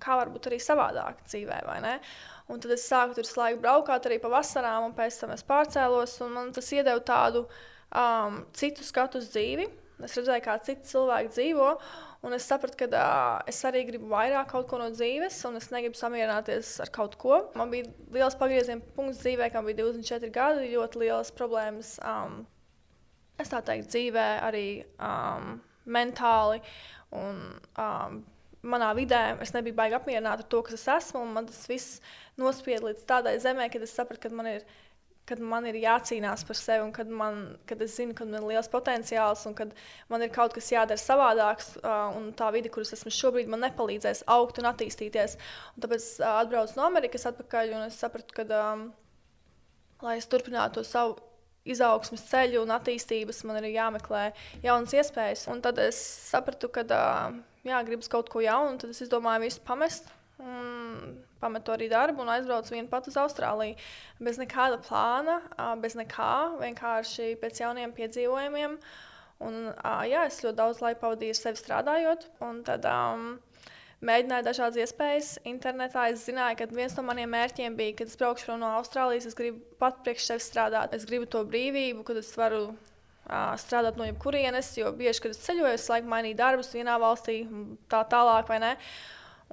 kā 0.03 0.19
var 0.21 0.33
būt 0.35 0.51
arī 0.51 0.61
savādāk 0.61 1.25
dzīvē, 1.31 1.63
vai 1.69 1.81
ne? 1.85 1.97
Un 2.51 2.63
tad 2.63 2.75
es 2.75 2.87
sāku 2.89 3.17
tur 3.17 3.29
laiku 3.39 3.61
braukāt 3.63 4.09
arī 4.09 4.19
pa 4.23 4.31
vasarām, 4.33 4.89
un 4.89 4.97
pēc 4.97 5.21
tam 5.21 5.35
es 5.35 5.45
pārcēlos. 5.47 6.19
Man 6.33 6.51
tas 6.57 6.73
iedeva 6.75 7.01
tādu 7.07 7.47
um, 7.47 8.43
citu 8.57 8.85
skatu 8.87 9.23
uz 9.23 9.31
dzīvi. 9.33 9.69
Es 10.03 10.17
redzēju, 10.19 10.43
kā 10.43 10.57
citi 10.67 10.89
cilvēki 10.91 11.31
dzīvo, 11.31 11.67
un 12.27 12.35
es 12.35 12.47
sapratu, 12.51 12.75
ka 12.81 12.89
uh, 12.91 13.43
es 13.51 13.61
arī 13.69 13.85
gribu 13.87 14.09
vairāk 14.11 14.49
kaut 14.51 14.67
ko 14.71 14.81
no 14.81 14.89
dzīves, 14.91 15.37
un 15.47 15.61
es 15.61 15.69
negribu 15.71 15.99
samierināties 15.99 16.73
ar 16.83 16.91
kaut 16.95 17.15
ko. 17.23 17.39
Man 17.59 17.71
bija 17.71 17.87
liels 18.15 18.37
pagrieziena 18.41 18.83
punkts 18.97 19.23
dzīvē, 19.23 19.53
kad 19.55 19.69
bija 19.69 19.85
24 19.85 20.33
gadi, 20.35 20.73
ļoti 20.75 21.05
liels 21.05 21.31
problēmas. 21.39 21.95
Um, 22.03 22.41
es 23.39 23.53
tā 23.53 23.63
teiktu, 23.63 23.93
dzīvē 23.95 24.27
arī 24.49 24.67
um, 24.99 25.55
mentāli. 25.87 26.63
Un, 27.13 27.43
um, 27.77 28.23
manā 28.63 28.93
vidē 28.97 29.23
es 29.43 29.53
nebiju 29.55 29.77
baigi 29.79 29.99
apmierināta 29.99 30.45
ar 30.45 30.49
to, 30.55 30.63
kas 30.67 30.79
es 30.79 30.87
esmu. 30.97 31.25
Man 31.35 31.49
tas 31.51 31.65
viss 31.71 32.01
nospieda 32.41 32.89
līdz 32.89 33.05
tādai 33.09 33.37
zemē, 33.43 33.69
kad 33.73 33.83
es 33.85 33.95
sapratu, 33.97 34.29
ka 34.29 34.35
man 34.35 34.55
ir. 34.59 34.65
Kad 35.23 35.39
man 35.39 35.63
ir 35.71 35.77
jācīnās 35.79 36.41
par 36.43 36.59
sevi, 36.59 36.83
un 36.83 36.89
kad, 36.91 37.07
man, 37.07 37.37
kad 37.71 37.79
es 37.85 37.93
zinu, 37.95 38.11
ka 38.19 38.25
man 38.27 38.41
ir 38.41 38.47
liels 38.49 38.67
potenciāls, 38.73 39.45
un 39.47 39.55
kad 39.55 39.71
man 40.11 40.25
ir 40.27 40.33
kaut 40.35 40.51
kas 40.57 40.73
jādara 40.73 40.99
savādāks, 40.99 41.69
un 42.19 42.33
tā 42.35 42.49
vide, 42.51 42.73
kuras 42.75 42.91
esmu 42.97 43.13
šobrīd, 43.15 43.47
man 43.53 43.63
nepalīdzēs 43.63 44.25
augt 44.35 44.59
un 44.59 44.67
attīstīties. 44.73 45.37
Un 45.77 45.85
tāpēc 45.85 46.09
uh, 46.25 46.41
atbraucu 46.41 46.75
no 46.75 46.89
Amerikas 46.89 47.29
atpakaļ, 47.31 47.71
un 47.79 47.87
es 47.87 48.01
sapratu, 48.03 48.35
ka, 48.35 48.49
um, 48.59 48.83
lai 50.03 50.17
es 50.19 50.27
turpinātu 50.27 50.81
to 50.81 50.87
savu 50.91 51.15
izaugsmes 51.63 52.27
ceļu 52.27 52.67
un 52.67 52.75
attīstības, 52.75 53.45
man 53.47 53.63
ir 53.63 53.71
jāmeklē 53.77 54.27
jaunas 54.67 54.99
iespējas. 54.99 55.47
Un 55.55 55.63
tad 55.63 55.79
es 55.87 56.03
sapratu, 56.33 56.67
ka 56.75 56.83
uh, 56.91 57.39
jā, 57.67 57.83
gribas 57.87 58.11
kaut 58.13 58.31
ko 58.33 58.43
jaunu, 58.43 58.81
tad 58.81 58.95
es 58.95 59.03
izdomāju 59.05 59.47
visu 59.47 59.63
pamest. 59.67 60.11
Un 60.43 61.23
pametu 61.43 61.75
arī 61.75 61.89
darbu 61.91 62.23
un 62.23 62.31
aizbraucu 62.33 62.75
vienu 62.75 62.91
pati 62.91 63.13
uz 63.13 63.19
Austrāliju. 63.21 63.79
Bez 64.23 64.41
nekāda 64.41 64.81
plāna, 64.83 65.39
bez 65.83 65.97
nekā, 65.99 66.33
vienkārši 66.63 67.35
pēc 67.43 67.63
jauniem 67.65 67.95
piedzīvojumiem. 67.97 68.77
Un, 69.43 69.57
jā, 70.07 70.27
es 70.29 70.43
ļoti 70.45 70.59
daudz 70.59 70.83
laika 70.83 71.03
pavadīju 71.03 71.39
sevi 71.39 71.59
strādājot. 71.59 72.29
Tad 72.67 72.87
um, 72.91 73.27
mēģināju 74.07 74.47
dažādas 74.47 74.83
iespējas 74.85 75.33
internetā. 75.51 76.09
Es 76.13 76.29
zināju, 76.29 76.61
ka 76.61 76.71
viens 76.71 76.95
no 76.99 77.07
maniem 77.07 77.31
mērķiem 77.35 77.79
bija, 77.79 77.97
kad 77.99 78.11
es 78.11 78.19
braukšu 78.21 78.59
no 78.61 78.71
Austrālijas, 78.79 79.27
es 79.31 79.39
gribu 79.39 79.63
pat 79.83 79.99
priekš 80.07 80.31
sevis 80.31 80.49
strādāt. 80.51 80.95
Es 80.95 81.07
gribu 81.11 81.27
to 81.31 81.43
brīvību, 81.49 82.07
kad 82.07 82.23
es 82.23 82.31
varu 82.39 82.69
strādāt 83.61 83.99
no 83.99 84.07
jebkurienes, 84.09 84.71
jo 84.79 84.93
bieži, 84.97 85.25
kad 85.25 85.35
es 85.35 85.43
ceļoju, 85.47 85.75
es 85.75 85.89
laiku 85.91 86.11
mainīju 86.13 86.39
darbus 86.39 86.73
vienā 86.77 86.99
valstī, 87.03 87.43
tā 87.93 88.05
tālāk, 88.13 88.49
vai 88.51 88.63
ne? 88.63 88.73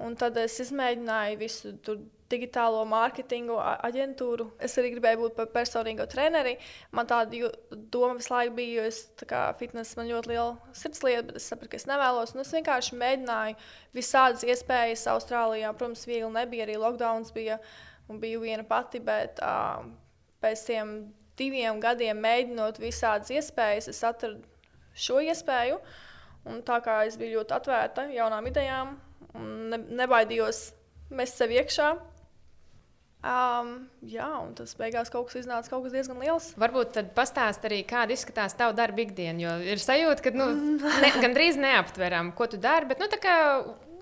Un 0.00 0.16
tad 0.16 0.38
es 0.40 0.56
izmēģināju 0.64 1.38
visu 1.40 1.74
tur 1.84 2.00
digitālo 2.30 2.82
mārketingu 2.88 3.56
aģentūru. 3.58 4.46
Es 4.62 4.76
arī 4.78 4.92
gribēju 4.94 5.20
būt 5.24 5.36
par 5.38 5.50
personīgo 5.54 6.06
treneri. 6.10 6.56
Man 6.94 7.08
tāda 7.10 7.50
doma 7.92 8.16
visu 8.18 8.32
laiku 8.32 8.54
bija, 8.58 8.80
jo 8.80 8.86
es 8.90 9.00
fitness 9.58 9.98
man 9.98 10.10
ļoti 10.10 10.32
liela 10.32 10.74
sirdslieta, 10.76 11.26
bet 11.30 11.40
es 11.40 11.48
sapratu, 11.50 11.72
ka 11.72 11.80
es 11.80 11.88
nevēlos. 11.90 12.34
Un 12.36 12.44
es 12.44 12.52
vienkārši 12.54 12.98
mēģināju 13.02 13.58
visādas 13.96 14.46
iespējas 14.46 15.08
Austrālijā. 15.14 15.72
Protams, 15.74 16.06
viegli 16.08 16.30
nebija, 16.36 16.68
arī 16.68 16.78
lockdowns 16.80 17.34
bija 17.34 17.58
un 18.10 18.22
biju 18.22 18.44
viena 18.44 18.66
pati, 18.66 19.02
bet 19.02 19.42
uh, 19.44 19.82
pēc 20.42 20.66
tiem 20.70 20.94
diviem 21.40 21.80
gadiem 21.82 22.20
mēģinot 22.20 22.80
visādas 22.82 23.32
iespējas, 23.34 23.90
es 23.92 24.04
atradu 24.06 24.44
šo 24.94 25.20
iespēju. 25.24 25.80
Un 26.50 26.62
tā 26.64 26.78
kā 26.84 27.02
es 27.08 27.18
biju 27.20 27.40
ļoti 27.40 27.56
atvērta 27.56 28.06
jaunām 28.14 28.46
idejām, 28.48 28.94
ne, 29.34 29.80
nebaidījos 30.00 30.70
mest 31.12 31.40
sev 31.40 31.52
iekšā. 31.52 31.90
Um, 33.20 33.74
jā, 34.08 34.24
un 34.40 34.54
tas 34.56 34.72
beigās 34.78 35.10
kaut 35.12 35.26
kas 35.28 35.42
iznāca 35.42 35.68
kaut 35.68 35.84
kas 35.84 35.92
diezgan 35.92 36.22
liels. 36.22 36.46
Varbūt 36.60 36.94
tad 36.94 37.10
pastāst 37.16 37.66
arī, 37.68 37.82
kāda 37.84 38.14
izskatās 38.16 38.56
tava 38.56 38.72
darba 38.78 39.04
ikdiena. 39.04 39.36
Jo 39.42 39.56
ir 39.74 39.82
sajūta, 39.82 40.24
ka 40.24 40.32
nu, 40.32 40.46
ne, 41.04 41.10
gandrīz 41.20 41.60
neaptveram, 41.60 42.32
ko 42.36 42.48
tu 42.48 42.60
dari. 42.62 42.88
Bet, 42.88 43.02
nu, 43.02 43.10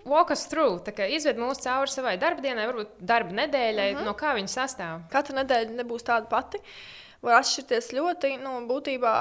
walk 0.08 0.30
us 0.30 0.46
through, 0.46 0.86
izved 1.10 1.40
mūs 1.42 1.64
cauri 1.64 1.90
savai 1.90 2.14
darbdienai, 2.22 2.68
varbūt 2.70 3.02
darba 3.02 3.34
nedēļai, 3.42 3.90
uh 3.90 3.96
mhm. 3.96 4.00
-huh. 4.00 4.06
no 4.06 4.14
kā 4.14 4.36
viņa 4.38 4.54
sastāv. 4.54 5.02
Katra 5.10 5.42
nedēļa 5.42 5.82
nebūs 5.82 6.06
tāda 6.06 6.30
pati. 6.30 6.62
Var 7.24 7.40
atšķirties 7.40 7.92
ļoti. 7.98 8.34
Nu, 8.42 8.58
būtībā 8.68 9.12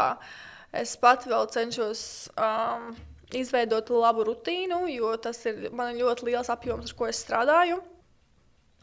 es 0.78 0.96
pat 1.02 1.26
vēl 1.30 1.48
cenšos. 1.54 2.02
Um, 2.38 2.96
izveidot 3.36 3.90
labu 3.92 4.24
rutīnu, 4.28 4.86
jo 4.88 5.12
tas 5.20 5.42
ir 5.50 5.70
man 5.76 5.98
ļoti 5.98 6.30
liels 6.30 6.52
apjoms, 6.54 6.92
ar 6.94 6.98
ko 6.98 7.08
es 7.10 7.20
strādāju. 7.26 7.82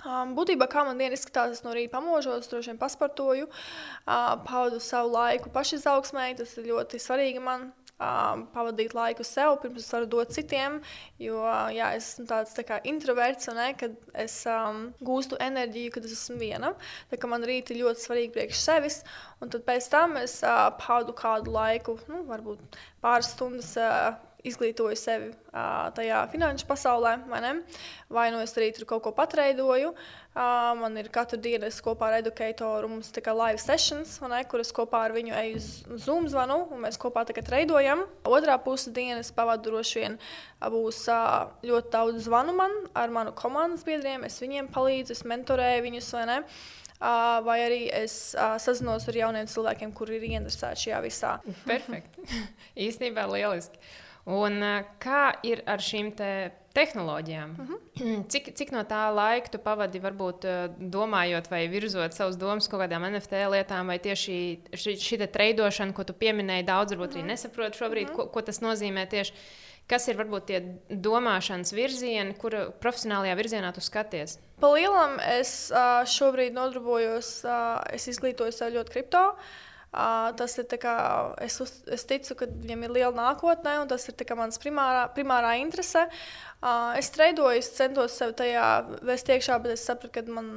Um, 0.04 0.34
būtībā, 0.36 0.66
kā 0.68 0.82
man 0.84 0.98
diena 1.00 1.16
izskatās, 1.16 1.54
es 1.54 1.64
no 1.64 1.72
rīta 1.72 1.94
pamožos, 1.94 2.50
droši 2.50 2.72
vien 2.72 2.80
pasportoju, 2.80 3.46
uh, 3.48 4.34
pavadu 4.44 4.82
savu 4.84 5.14
laiku 5.14 5.52
pašizaugsmē. 5.54 6.26
Tas 6.36 6.52
ir 6.60 6.68
ļoti 6.68 7.00
svarīgi 7.00 7.40
man 7.40 7.70
um, 8.02 8.44
pavadīt 8.54 8.94
laiku 8.96 9.26
sev, 9.26 9.56
pirms 9.62 9.84
es 9.84 9.92
varu 9.94 10.08
dot 10.10 10.34
citiem. 10.34 10.80
Jo 11.22 11.44
jā, 11.74 11.92
es 11.98 12.14
esmu 12.14 12.26
tāds 12.30 12.54
tā 12.56 12.66
kā 12.66 12.80
introverts, 12.90 13.50
ne, 13.54 13.70
kad 13.78 13.96
es 14.24 14.36
um, 14.50 14.86
gūstu 15.04 15.38
enerģiju, 15.42 15.94
kad 15.94 16.08
es 16.08 16.16
esmu 16.18 16.38
viena. 16.42 16.74
Tā 17.12 17.20
kā 17.20 17.30
man 17.30 17.46
rīta 17.46 17.74
ir 17.74 17.84
ļoti 17.84 18.06
svarīgi 18.06 18.34
priekš 18.36 18.62
sevis. 18.66 19.00
Un 19.40 19.52
tad 19.52 19.66
pēc 19.68 19.88
tam 19.92 20.18
es 20.20 20.40
uh, 20.46 20.68
pavadu 20.80 21.16
kādu 21.18 21.54
laiku, 21.54 21.98
nu, 22.10 22.24
varbūt 22.28 22.78
pāris 23.04 23.34
stundas. 23.34 23.74
Uh, 23.78 24.14
izglītoju 24.44 24.96
sevi 24.98 25.30
uh, 25.32 25.88
tajā 25.96 26.20
finanšu 26.32 26.66
pasaulē, 26.68 27.16
vai 27.30 27.40
ne? 27.44 27.52
Vai 28.12 28.28
nu 28.34 28.42
es 28.44 28.52
arī 28.58 28.70
tur 28.76 28.86
kaut 28.88 29.04
ko 29.06 29.12
patreidoju. 29.16 29.94
Uh, 30.34 30.72
man 30.80 30.98
ir 30.98 31.08
katru 31.14 31.38
dienu 31.38 31.70
kopā 31.84 32.08
ar 32.10 32.18
edukatoru, 32.18 32.90
mums 32.90 33.12
ir 33.14 33.30
live 33.38 33.60
sessions, 33.62 34.16
ne, 34.20 34.42
kur 34.50 34.60
es 34.60 34.72
kopā 34.74 35.04
ar 35.06 35.14
viņu 35.14 35.34
eju 35.38 35.60
uz 35.60 35.68
Zoom 36.04 36.28
zvanu, 36.28 36.64
un 36.74 36.82
mēs 36.84 36.98
kopā 37.00 37.22
treidojam. 37.30 38.04
Otrā 38.26 38.58
puse 38.58 38.90
dienas 38.90 39.30
pavadu 39.32 39.70
droši 39.70 40.00
vien 40.02 40.18
būs 40.60 41.04
uh, 41.08 41.50
ļoti 41.62 41.92
daudz 41.94 42.24
zvanu 42.26 42.56
man 42.58 42.74
ar 42.94 43.14
manu 43.14 43.32
komandas 43.32 43.86
biedriem. 43.86 44.26
Es 44.26 44.40
viņiem 44.42 44.72
palīdzu, 44.74 45.14
es 45.14 45.24
mentorēju 45.24 45.86
viņus, 45.88 46.14
vai 46.18 46.24
ne? 46.32 46.40
Uh, 47.04 47.42
vai 47.44 47.58
arī 47.60 47.80
es 47.92 48.34
uh, 48.38 48.54
sazinos 48.62 49.04
ar 49.10 49.16
jauniem 49.18 49.48
cilvēkiem, 49.50 49.90
kuri 49.92 50.18
ir 50.18 50.28
ieinteresēti 50.30 50.86
šajā 50.86 51.00
visā. 51.04 51.32
Perfekti. 51.66 52.24
Īstenībā 52.86 53.26
lieliski. 53.28 53.80
Un 54.24 54.62
kā 55.02 55.24
ir 55.44 55.60
ar 55.68 55.82
šīm 55.84 56.14
te 56.16 56.28
tehnoloģijām? 56.74 57.50
Uh 57.58 57.64
mhm. 57.64 57.74
-huh. 57.96 58.22
cik, 58.32 58.54
cik 58.56 58.72
no 58.72 58.82
tā 58.88 59.02
laika 59.14 59.50
tu 59.52 59.58
pavadi, 59.58 60.00
varbūt 60.00 60.46
domājot 60.78 61.50
vai 61.50 61.68
virzot 61.68 62.14
savus 62.14 62.36
domas 62.36 62.68
kaut 62.68 62.80
kādām 62.80 63.04
NFT 63.10 63.44
lietām, 63.52 63.86
vai 63.86 63.98
tieši 63.98 64.38
šī, 64.72 64.96
šī 65.08 65.26
treidošana, 65.26 65.92
ko 65.92 66.04
tu 66.04 66.12
pieminēji, 66.12 66.64
daudz 66.64 66.92
varbūt 66.92 67.08
uh 67.08 67.12
-huh. 67.12 67.16
arī 67.16 67.24
mhm. 67.24 67.28
nesaprot 67.28 67.76
šobrīd, 67.76 68.04
uh 68.04 68.10
mhm. 68.10 68.20
-huh. 68.20 68.24
ko, 68.24 68.26
ko 68.26 68.42
tas 68.42 68.60
nozīmē 68.60 69.06
tieši. 69.08 69.32
Kas 69.84 70.06
ir 70.08 70.16
varbūt 70.16 70.46
tie 70.48 70.58
domāšanas 70.88 71.74
virzieni, 71.76 72.32
kura 72.40 72.70
profesionālajā 72.80 73.34
virzienā 73.36 73.72
tu 73.72 73.80
skaties? 73.80 74.38
Palielam 74.60 75.18
es 75.20 75.72
šobrīd 76.06 76.56
nodarbojos, 76.56 77.44
es 77.92 78.08
izglītoju 78.08 78.52
sev 78.52 78.72
ļoti 78.72 78.90
kripto. 78.90 79.36
Uh, 79.94 80.32
tas 80.34 80.56
ir 80.58 80.66
kā, 80.82 80.92
es, 81.44 81.60
uz, 81.62 81.70
es 81.94 82.02
ticu, 82.10 82.34
ka 82.40 82.48
viņam 82.50 82.80
ir 82.82 82.94
liela 82.96 83.14
nākotne, 83.14 83.76
un 83.78 83.90
tas 83.90 84.08
ir 84.10 84.32
mans 84.34 84.58
primārā, 84.58 85.04
primārā 85.14 85.52
interese. 85.60 86.08
Uh, 86.58 86.96
es 86.98 87.12
strādāju, 87.12 87.52
es 87.60 87.68
centos 87.76 88.16
sev 88.18 88.32
tajā 88.34 88.64
vest 89.06 89.30
iekšā, 89.30 89.60
bet 89.62 89.76
es 89.76 89.86
sapratu, 89.86 90.10
ka 90.16 90.24
man 90.34 90.50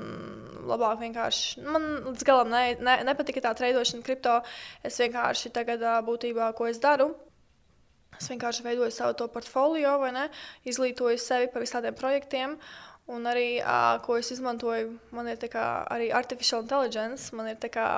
labāk 0.65 1.03
vienkārši, 1.03 1.61
man 1.69 1.87
līdz 2.07 2.25
galam 2.25 2.49
ne, 2.49 2.63
ne, 2.81 2.97
nepatika 3.05 3.45
tā 3.45 3.53
trādošana, 3.61 4.01
kripto. 4.07 4.39
Es 4.81 4.97
vienkārši 5.03 5.53
tagad 5.53 5.85
būtībā, 6.07 6.49
ko 6.57 6.71
es 6.71 6.81
daru. 6.81 7.11
Es 8.17 8.31
vienkārši 8.31 8.65
veidoju 8.65 8.89
savu 8.95 9.29
portfolio? 9.29 9.99
Izglītoju 10.65 11.21
sevi 11.21 11.51
par 11.53 11.61
visādiem 11.61 11.93
projektiem. 11.93 12.57
Un 13.13 13.29
arī, 13.29 13.59
uh, 13.61 14.01
ko 14.03 14.17
es 14.17 14.33
izmantoju, 14.33 14.97
man 15.13 15.29
ir 15.29 15.37
arī 15.37 16.09
artificial 16.11 16.65
intelligence, 16.65 17.29
man 17.37 17.53
ir 17.53 17.61
tā 17.61 17.69
kā 17.71 17.89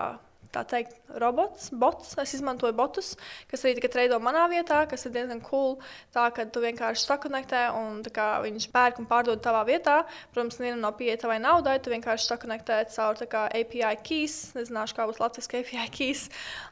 tā 0.53 0.65
teikt, 0.67 0.98
robots, 1.21 1.69
bots. 1.71 2.15
Es 2.21 2.33
izmantoju 2.37 2.75
botus, 2.77 3.13
kas 3.49 3.63
arī 3.63 3.77
tikai 3.77 3.91
treido 3.93 4.19
manā 4.23 4.45
vietā, 4.51 4.83
kas 4.89 5.07
ir 5.07 5.13
diezgan 5.15 5.41
cool. 5.45 5.77
Tā 6.15 6.27
ka 6.35 6.45
tu 6.45 6.63
vienkārši 6.63 7.05
sakonektē 7.07 7.63
un 7.77 8.01
kā, 8.03 8.29
viņš 8.45 8.69
pērk 8.73 9.01
un 9.01 9.09
pārdod 9.09 9.41
tavā 9.43 9.63
vietā. 9.69 10.01
Protams, 10.33 10.59
nevienam 10.61 10.85
nav 10.87 10.97
pieeja 10.99 11.21
tavai 11.23 11.39
naudai. 11.43 11.79
Tu 11.79 11.93
vienkārši 11.93 12.29
sakonektē 12.31 12.81
caur 12.95 13.23
kā, 13.29 13.47
API 13.61 13.95
keys. 14.03 14.41
Nezināšu, 14.57 14.97
kā 14.97 15.07
būs 15.09 15.23
latviešu 15.23 15.63
API 15.63 15.89
keys. 15.95 16.27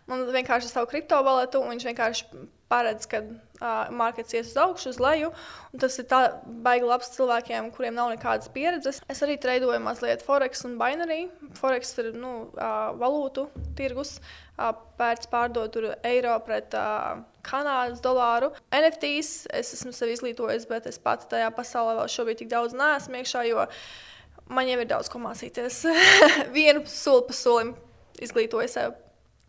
Man 0.08 0.28
vienkārši 0.34 0.72
savu 0.72 0.90
kriptovalūtu, 0.92 1.64
un 1.64 1.76
viņš 1.76 1.90
vienkārši 1.92 2.48
paredz, 2.68 3.08
ka 3.08 3.22
uh, 3.24 3.88
markets 3.96 4.36
ies 4.36 4.52
uz 4.52 4.58
augšu, 4.60 4.92
uz 4.92 5.00
leju. 5.02 5.32
Tas 5.80 5.98
ir 6.02 6.08
baigi 6.66 6.88
labs 6.88 7.12
cilvēkiem, 7.16 7.72
kuriem 7.76 7.96
nav 7.98 8.12
nekādas 8.12 8.52
pieredzes. 8.54 9.02
Es 9.12 9.24
arī 9.26 9.38
treidoju 9.42 9.80
mazliet 9.84 10.26
Forex 10.28 10.66
un 10.68 10.78
Binary. 10.80 11.28
Forex 11.60 11.94
ir 12.04 12.12
nu, 12.18 12.34
uh, 12.56 12.92
valūtu 13.00 13.48
tirgus. 13.80 14.18
Pēc 14.98 15.28
pārdot 15.30 15.76
eiro 16.08 16.34
pret 16.46 16.74
uh, 16.74 17.20
kanādas 17.46 18.02
dolāru. 18.02 18.50
NFTs 18.74 19.46
es 19.54 19.74
esmu 19.78 19.94
sev 19.94 20.12
izglītojis, 20.16 20.66
bet 20.70 20.90
es 20.90 20.98
pati 21.02 21.30
tajā 21.30 21.52
pasaulē 21.54 21.94
vēl 22.00 22.10
šobrīd 22.10 22.42
tik 22.42 22.50
daudz 22.54 22.74
neesmu 22.78 23.22
iekšā, 23.22 23.46
jo 23.52 23.68
man 24.50 24.70
jau 24.70 24.80
ir 24.82 24.90
daudz 24.90 25.12
ko 25.14 25.22
mācīties. 25.22 25.84
Vienu 26.58 26.86
soli 26.90 27.28
pa 27.30 27.38
solim 27.38 27.76
izglītoju 28.24 28.72
sev. 28.72 28.98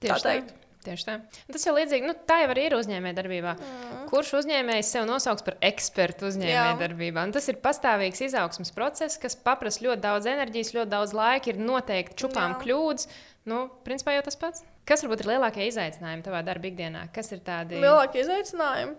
Tieši 0.04 0.24
tā. 0.26 0.34
tā. 0.42 0.67
Tieši 0.88 1.04
tā. 1.04 1.16
Tas 1.52 1.66
jau 1.66 1.74
līdzīgi, 1.76 2.08
nu, 2.08 2.14
tā 2.28 2.40
jau 2.42 2.52
ir 2.56 2.76
uzņēmējdarbībā. 2.78 3.54
Mm. 3.58 4.04
Kurš 4.08 4.34
uzņēmējs 4.40 4.92
sev 4.94 5.08
nosauks 5.08 5.44
par 5.44 5.58
ekspertu 5.68 6.30
uzņēmējdarbībā? 6.30 7.26
Tas 7.34 7.48
ir 7.52 7.58
pastāvīgs 7.64 8.24
izaugsmas 8.30 8.72
process, 8.76 9.20
kas 9.20 9.36
prasa 9.36 9.84
ļoti 9.84 10.04
daudz 10.04 10.28
enerģijas, 10.32 10.72
ļoti 10.78 10.92
daudz 10.94 11.12
laika, 11.16 11.52
ir 11.52 11.60
noteikti 11.60 12.16
čupām 12.24 12.54
Jā. 12.54 12.60
kļūdas. 12.62 13.10
Nu, 13.48 13.62
principā 13.84 14.16
jau 14.16 14.24
tas 14.26 14.36
pats. 14.40 14.64
Kas 14.88 15.04
varbūt 15.04 15.22
ir 15.24 15.30
lielākie 15.34 15.66
izaicinājumi 15.68 16.24
tavā 16.24 16.40
darba 16.44 16.68
ikdienā? 16.68 17.06
Kas 17.12 17.28
ir 17.36 17.42
tādi 17.44 17.80
lielākie 17.80 18.22
izaicinājumi? 18.24 18.96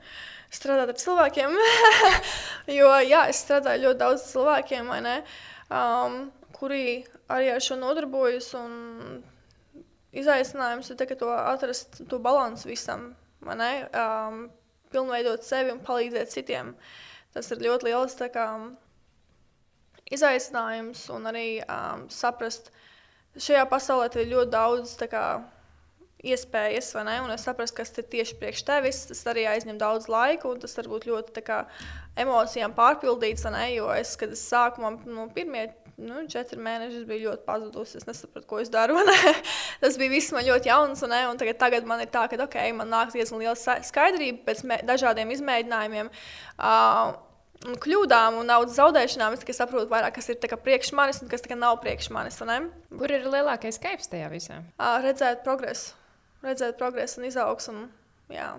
Strādāt 0.54 0.94
ar 0.94 1.00
cilvēkiem. 1.02 1.58
jo, 2.80 2.92
jā, 3.06 3.24
es 3.30 3.42
strādāju 3.46 3.88
ļoti 3.88 4.02
daudz 4.02 4.26
cilvēkiem, 4.30 4.94
um, 5.74 6.20
kuri 6.58 7.02
arī 7.30 7.52
ar 7.56 7.66
šo 7.66 7.78
nodarbojas. 7.82 8.52
Un 8.58 9.22
izaicinājums 10.16 10.90
ir 10.92 11.00
to 11.20 11.30
atrast 11.30 12.02
to 12.10 12.20
līdzsvaru 12.24 12.66
visam, 12.68 13.12
um, 13.94 14.48
pilnveidot 14.94 15.46
sevi 15.46 15.74
un 15.74 15.84
palīdzēt 15.86 16.34
citiem. 16.34 16.74
Tas 17.34 17.52
ir 17.54 17.62
ļoti 17.62 17.90
liels 17.90 18.18
kā, 18.34 18.48
izaicinājums 20.10 21.06
un 21.14 21.30
arī 21.30 21.48
um, 21.62 22.08
saprast, 22.10 22.72
ka 23.36 23.46
šajā 23.46 23.66
pasaulē 23.70 24.10
ir 24.18 24.34
ļoti 24.34 24.54
daudz 24.56 24.98
kā, 25.12 25.26
iespējas, 26.26 26.92
vai 26.96 27.06
ne? 27.08 27.16
Un 27.24 27.32
es 27.34 27.46
saprotu, 27.48 27.74
kas 27.78 27.94
ir 27.98 28.08
tieši 28.12 28.38
priekš 28.40 28.64
tevis. 28.68 29.02
Tas 29.10 29.22
arī 29.32 29.46
aizņem 29.50 29.80
daudz 29.80 30.10
laika, 30.12 30.50
un 30.50 30.60
tas 30.60 30.76
var 30.80 30.90
būt 30.92 31.08
ļoti 31.10 31.44
kā, 31.48 31.62
emocijām 32.20 32.76
pārpildīts. 32.76 33.48
Jo 33.72 33.90
es, 33.96 34.16
kad 34.20 34.36
es 34.36 34.44
sāku, 34.50 34.84
man 34.84 35.00
nu, 35.08 35.30
pirmie 35.36 35.70
nu, 36.00 36.24
četri 36.32 36.60
mēneši 36.64 37.04
biju 37.08 37.30
ļoti 37.30 37.46
pazudusi. 37.48 37.98
Es 38.00 38.08
nesapratu, 38.08 38.48
ko 38.50 38.60
es 38.64 38.72
daru. 38.74 38.98
Tas 39.84 39.98
bija 40.00 40.14
viss 40.14 40.34
man 40.36 40.46
ļoti 40.48 40.72
jauns. 40.72 41.04
Un, 41.06 41.16
un 41.32 41.40
tagad, 41.40 41.60
tagad 41.62 41.90
man 41.90 42.04
ir 42.04 42.12
tā, 42.14 42.26
ka 42.32 42.40
okay, 42.46 42.74
man 42.76 42.92
nāk 42.92 43.14
diezgan 43.16 43.42
liela 43.42 43.56
skaidrība 43.58 44.46
pēc 44.48 44.64
dažādiem 44.88 45.34
izmēģinājumiem. 45.36 46.12
Uh, 46.58 47.18
kļūdām 47.84 48.40
un 48.40 48.48
naudas 48.48 48.78
zaudēšanām, 48.80 49.36
es 49.36 49.58
saprotu 49.58 49.92
vairāk, 49.92 50.16
kas 50.16 50.32
ir 50.32 50.40
priekš 50.40 50.94
manis 50.96 51.22
un 51.24 51.32
kas 51.32 51.44
nav 51.52 51.82
priekš 51.84 52.10
manis. 52.16 52.40
Kur 52.40 53.12
ir 53.12 53.28
lielākais 53.28 53.82
kaifs 53.84 54.12
tajā 54.12 54.32
visā? 54.32 54.62
Uh, 54.80 55.00
redzēt 55.04 55.44
progresu, 55.44 55.94
redzēt 56.46 56.80
progresu 56.80 57.20
un 57.20 57.28
izaugsmu. 57.28 57.88
Jā. 58.32 58.54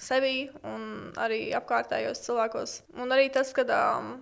Sevī 0.00 0.48
un 0.66 1.12
arī 1.22 1.52
apkārtējos 1.54 2.24
cilvēkos. 2.24 2.78
Un 2.98 3.14
arī 3.14 3.28
tas, 3.30 3.52
ka 3.54 3.62
um, 3.62 4.16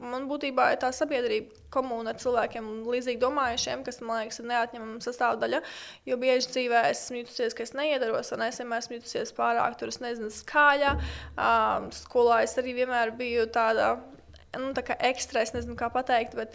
man 0.00 0.26
būtībā 0.30 0.72
ir 0.72 0.80
tā 0.82 0.90
sabiedrība, 0.94 1.54
komūna 1.74 2.14
ar 2.14 2.20
cilvēkiem 2.20 2.68
līdzīgi 2.88 3.20
domājušiem, 3.22 3.82
kas 3.86 4.00
man 4.02 4.22
liekas, 4.22 4.40
ir 4.40 4.48
neatņemama 4.50 5.00
sastāvdaļa. 5.04 5.62
Jo 6.08 6.18
bieži 6.20 6.52
dzīvē 6.54 6.84
esmu 6.92 7.22
jutusies, 7.22 7.56
ka 7.56 7.64
es 7.66 7.74
neiedaros, 7.76 8.32
un 8.36 8.44
es 8.46 8.60
vienmēr 8.62 8.84
esmu 8.84 8.98
jutusies 8.98 9.34
pārāk 9.36 9.78
tur, 9.80 9.92
nezinu, 10.04 10.30
skaļa. 10.34 10.94
Um, 11.34 11.90
skolā 11.94 12.44
es 12.46 12.56
arī 12.60 12.78
vienmēr 12.82 13.14
biju 13.18 13.48
tāda. 13.54 13.96
Nu, 14.56 14.70
tā 14.72 14.80
kā 14.80 14.94
ekstra, 15.04 15.42
es 15.44 15.52
nezinu, 15.52 15.74
kā 15.76 15.90
pateikt, 15.92 16.32
bet, 16.32 16.54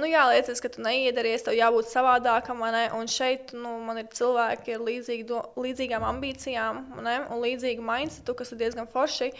nu, 0.00 0.08
jā, 0.10 0.24
liekas, 0.32 0.58
ka 0.60 0.66
tu 0.74 0.82
neiedaries, 0.82 1.44
tev 1.46 1.54
jābūt 1.54 1.86
savādākam, 1.86 2.58
ne? 2.74 2.88
un 2.98 3.06
šeit 3.08 3.54
nu, 3.54 3.76
man 3.86 4.00
ir 4.02 4.08
cilvēki 4.10 4.74
ar 4.74 4.82
līdzīgi 4.88 5.28
do, 5.28 5.38
līdzīgām 5.54 6.08
ambīcijām 6.08 6.82
ne? 7.06 7.14
un 7.30 7.44
līdzīgu 7.44 7.86
mindsetu, 7.86 8.34
kas 8.34 8.50
ir 8.50 8.58
diezgan 8.64 8.90
forši, 8.90 9.30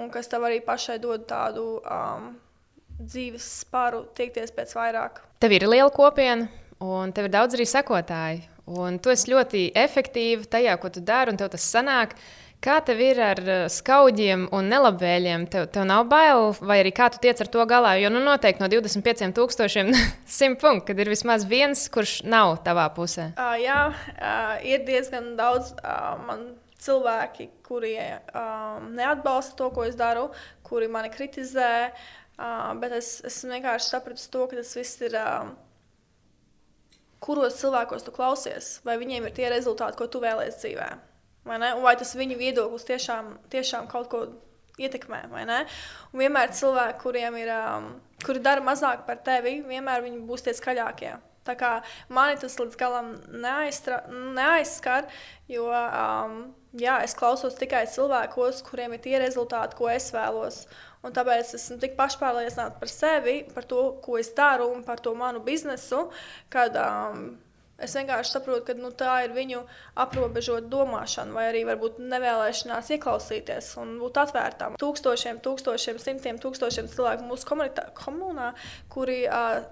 un 0.00 0.08
kas 0.14 0.32
tev 0.32 0.48
arī 0.48 0.62
pašai 0.64 0.96
dod 1.04 1.28
tādu 1.28 1.68
um, 1.84 2.32
dzīves 3.00 3.46
spāru 3.62 4.04
tiekties 4.16 4.52
pēc 4.56 4.74
vairāk. 4.76 5.20
Tev 5.42 5.54
ir 5.56 5.66
liela 5.68 5.92
kopiena, 5.92 6.48
un 6.82 7.12
tev 7.16 7.28
ir 7.28 7.36
daudz 7.36 7.56
arī 7.56 7.68
sekotāji. 7.68 8.44
Un 8.66 8.98
tu 8.98 9.12
esi 9.12 9.30
ļoti 9.30 9.68
efektīvi 9.78 10.48
tajā, 10.50 10.74
ko 10.82 10.90
tu 10.90 11.02
dari, 11.04 11.30
un 11.30 11.38
tev 11.38 11.52
tas 11.52 11.66
sanāk. 11.70 12.16
Kā 12.66 12.80
tev 12.82 12.98
ir 13.04 13.20
ar 13.20 13.38
uh, 13.44 13.58
skaudiem 13.70 14.46
un 14.56 14.70
nelabvēliem? 14.72 15.44
Tev, 15.52 15.68
tev 15.70 15.84
nav 15.86 16.06
bail, 16.10 16.48
vai 16.64 16.80
arī 16.80 16.90
kā 16.96 17.06
tu 17.12 17.20
tiec 17.22 17.38
ar 17.44 17.50
to 17.52 17.62
galā? 17.68 17.92
Jo 18.00 18.10
nu, 18.10 18.22
noteikti 18.24 18.64
no 18.64 18.70
25,000 18.72 19.94
100 20.26 20.58
punktu, 20.58 20.88
kad 20.88 20.98
ir 20.98 21.12
vismaz 21.12 21.46
viens, 21.46 21.84
kurš 21.92 22.22
nav 22.26 22.56
tavā 22.66 22.88
pusē. 22.96 23.28
Uh, 23.36 23.54
jā, 23.60 23.80
uh, 23.92 24.56
ir 24.66 24.82
diezgan 24.88 25.34
daudz 25.38 25.76
uh, 25.76 26.16
man 26.26 26.48
cilvēki, 26.82 27.50
kuri 27.66 27.94
uh, 28.00 28.80
neatbalsta 28.88 29.54
to, 29.60 29.70
ko 29.76 29.86
es 29.86 29.94
daru, 30.00 30.30
kuri 30.66 30.90
mani 30.90 31.12
kritizē. 31.12 31.72
Uh, 31.92 32.25
Uh, 32.36 32.74
bet 32.80 32.92
es, 32.98 33.16
es 33.24 33.38
vienkārši 33.48 33.88
sapratu 33.88 34.26
to, 34.32 34.48
ka 34.50 34.58
tas 34.60 34.74
viss 34.76 35.00
ir. 35.06 35.16
Uh, 35.16 35.54
kuros 37.26 37.56
cilvēkos 37.60 38.04
tu 38.06 38.12
klausies, 38.14 38.76
vai 38.86 38.98
viņiem 39.00 39.26
ir 39.26 39.34
tie 39.34 39.48
rezultāti, 39.50 39.98
ko 39.98 40.06
tu 40.10 40.20
vēlēsies 40.22 40.60
dzīvē. 40.62 40.88
Vai, 41.46 41.60
ne? 41.62 41.70
vai 41.82 41.94
tas 41.98 42.12
viņu 42.18 42.36
viedoklis 42.38 42.86
tiešām, 42.88 43.30
tiešām 43.52 43.86
kaut 43.90 44.10
ko 44.12 44.24
ietekmē. 44.82 45.22
Un 45.30 45.52
vienmēr 46.16 46.52
cilvēki, 46.56 47.00
kuriem 47.02 47.38
ir, 47.40 47.52
um, 47.54 47.88
kuri 48.24 48.42
dara 48.44 48.64
mazāk 48.64 49.06
par 49.06 49.22
tevi, 49.24 49.60
vienmēr 49.66 50.04
viņi 50.04 50.24
būs 50.28 50.46
tie 50.46 50.54
skaļākie. 50.56 51.14
Tā 51.46 51.54
kā 51.54 51.70
mani 52.10 52.40
tas 52.42 52.56
līdz 52.58 52.78
galam 52.80 53.12
neaizstra, 53.30 54.00
neaizskar, 54.10 55.06
jo 55.46 55.68
um, 55.70 56.40
jā, 56.74 56.98
es 57.06 57.14
klausos 57.14 57.54
tikai 57.58 57.84
cilvēkos, 57.92 58.64
kuriem 58.66 58.96
ir 58.96 59.04
tie 59.04 59.20
rezultāti, 59.22 59.78
ko 59.78 59.86
es 59.92 60.10
vēlos. 60.14 60.64
Un 61.06 61.14
tāpēc 61.14 61.54
esmu 61.54 61.78
tik 61.82 61.94
pašpārliecināta 61.98 62.80
par 62.80 62.90
sevi, 62.90 63.40
par 63.54 63.66
to, 63.70 63.82
ko 64.02 64.18
es 64.18 64.32
daru 64.34 64.72
un 64.74 64.82
par 64.86 65.02
to 65.02 65.14
manu 65.14 65.42
biznesu, 65.46 66.08
kad 66.50 66.74
um, 66.82 67.28
es 67.78 67.94
vienkārši 67.96 68.34
saprotu, 68.34 68.64
ka 68.66 68.76
nu, 68.78 68.90
tā 68.96 69.20
ir 69.26 69.34
viņu 69.36 69.62
aprobežota 70.02 70.66
domāšana, 70.72 71.34
vai 71.36 71.46
arī 71.52 71.62
varbūt 71.68 72.00
nevēlēšanās 72.02 72.90
ieklausīties 72.96 73.70
un 73.82 73.96
būt 74.00 74.20
atvērtām. 74.24 74.78
Tūkstošiem, 74.82 75.40
tūkstošiem, 75.44 76.00
simtiem 76.02 76.40
tūkstošiem 76.42 76.90
cilvēku 76.92 77.28
mūsu 77.28 77.48
komunā, 78.00 78.52
kuri 78.92 79.22
uh, 79.28 79.62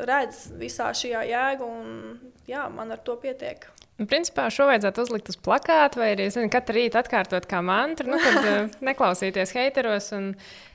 redz 0.00 0.48
visā 0.58 0.90
šajā 0.96 1.22
jēgu, 1.30 1.70
un 1.70 2.34
jā, 2.50 2.66
man 2.72 2.94
ar 2.94 3.02
to 3.04 3.16
pietiek. 3.20 3.68
Principā 3.94 4.48
šo 4.50 4.66
vajadzētu 4.66 5.04
uzlikt 5.04 5.28
uz 5.30 5.36
plakāta, 5.38 6.00
vai 6.00 6.08
arī 6.16 6.26
zinu, 6.34 6.50
katru 6.50 6.80
rītu 6.80 6.98
atkārtot 6.98 7.44
kā 7.46 7.60
mantru, 7.62 8.10
nu, 8.10 8.18
kad 8.18 8.40
uh, 8.50 8.78
neklausīties 8.82 9.54
heiteros. 9.54 10.10
Un, 10.16 10.32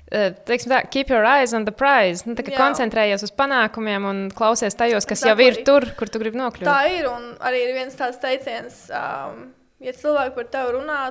teiksim, 0.09 0.73
tā, 0.73 0.81
keep 0.89 1.11
your 1.13 1.25
eyes 1.27 1.53
on 1.53 1.67
the 1.67 1.73
prize. 1.75 2.25
Nu, 2.25 2.35
koncentrējies 2.35 3.23
uz 3.27 3.33
panākumiem 3.35 4.07
un 4.09 4.25
klausies 4.35 4.77
tajos, 4.77 5.07
kas 5.09 5.23
tā, 5.23 5.31
jau 5.31 5.45
ir 5.45 5.61
tur, 5.67 5.85
kur 5.99 6.11
tu 6.11 6.21
gribi 6.21 6.39
nokļūt. 6.41 6.67
Tā 6.69 6.81
ir, 6.95 7.09
un 7.11 7.33
arī 7.45 7.63
ir 7.67 7.73
viens 7.77 7.97
tāds 7.97 8.21
teiciens, 8.21 8.85
um, 8.89 9.49
ja 9.83 9.95
cilvēki 9.95 10.35
par 10.37 10.53
tevi 10.53 10.77
runā, 10.79 11.01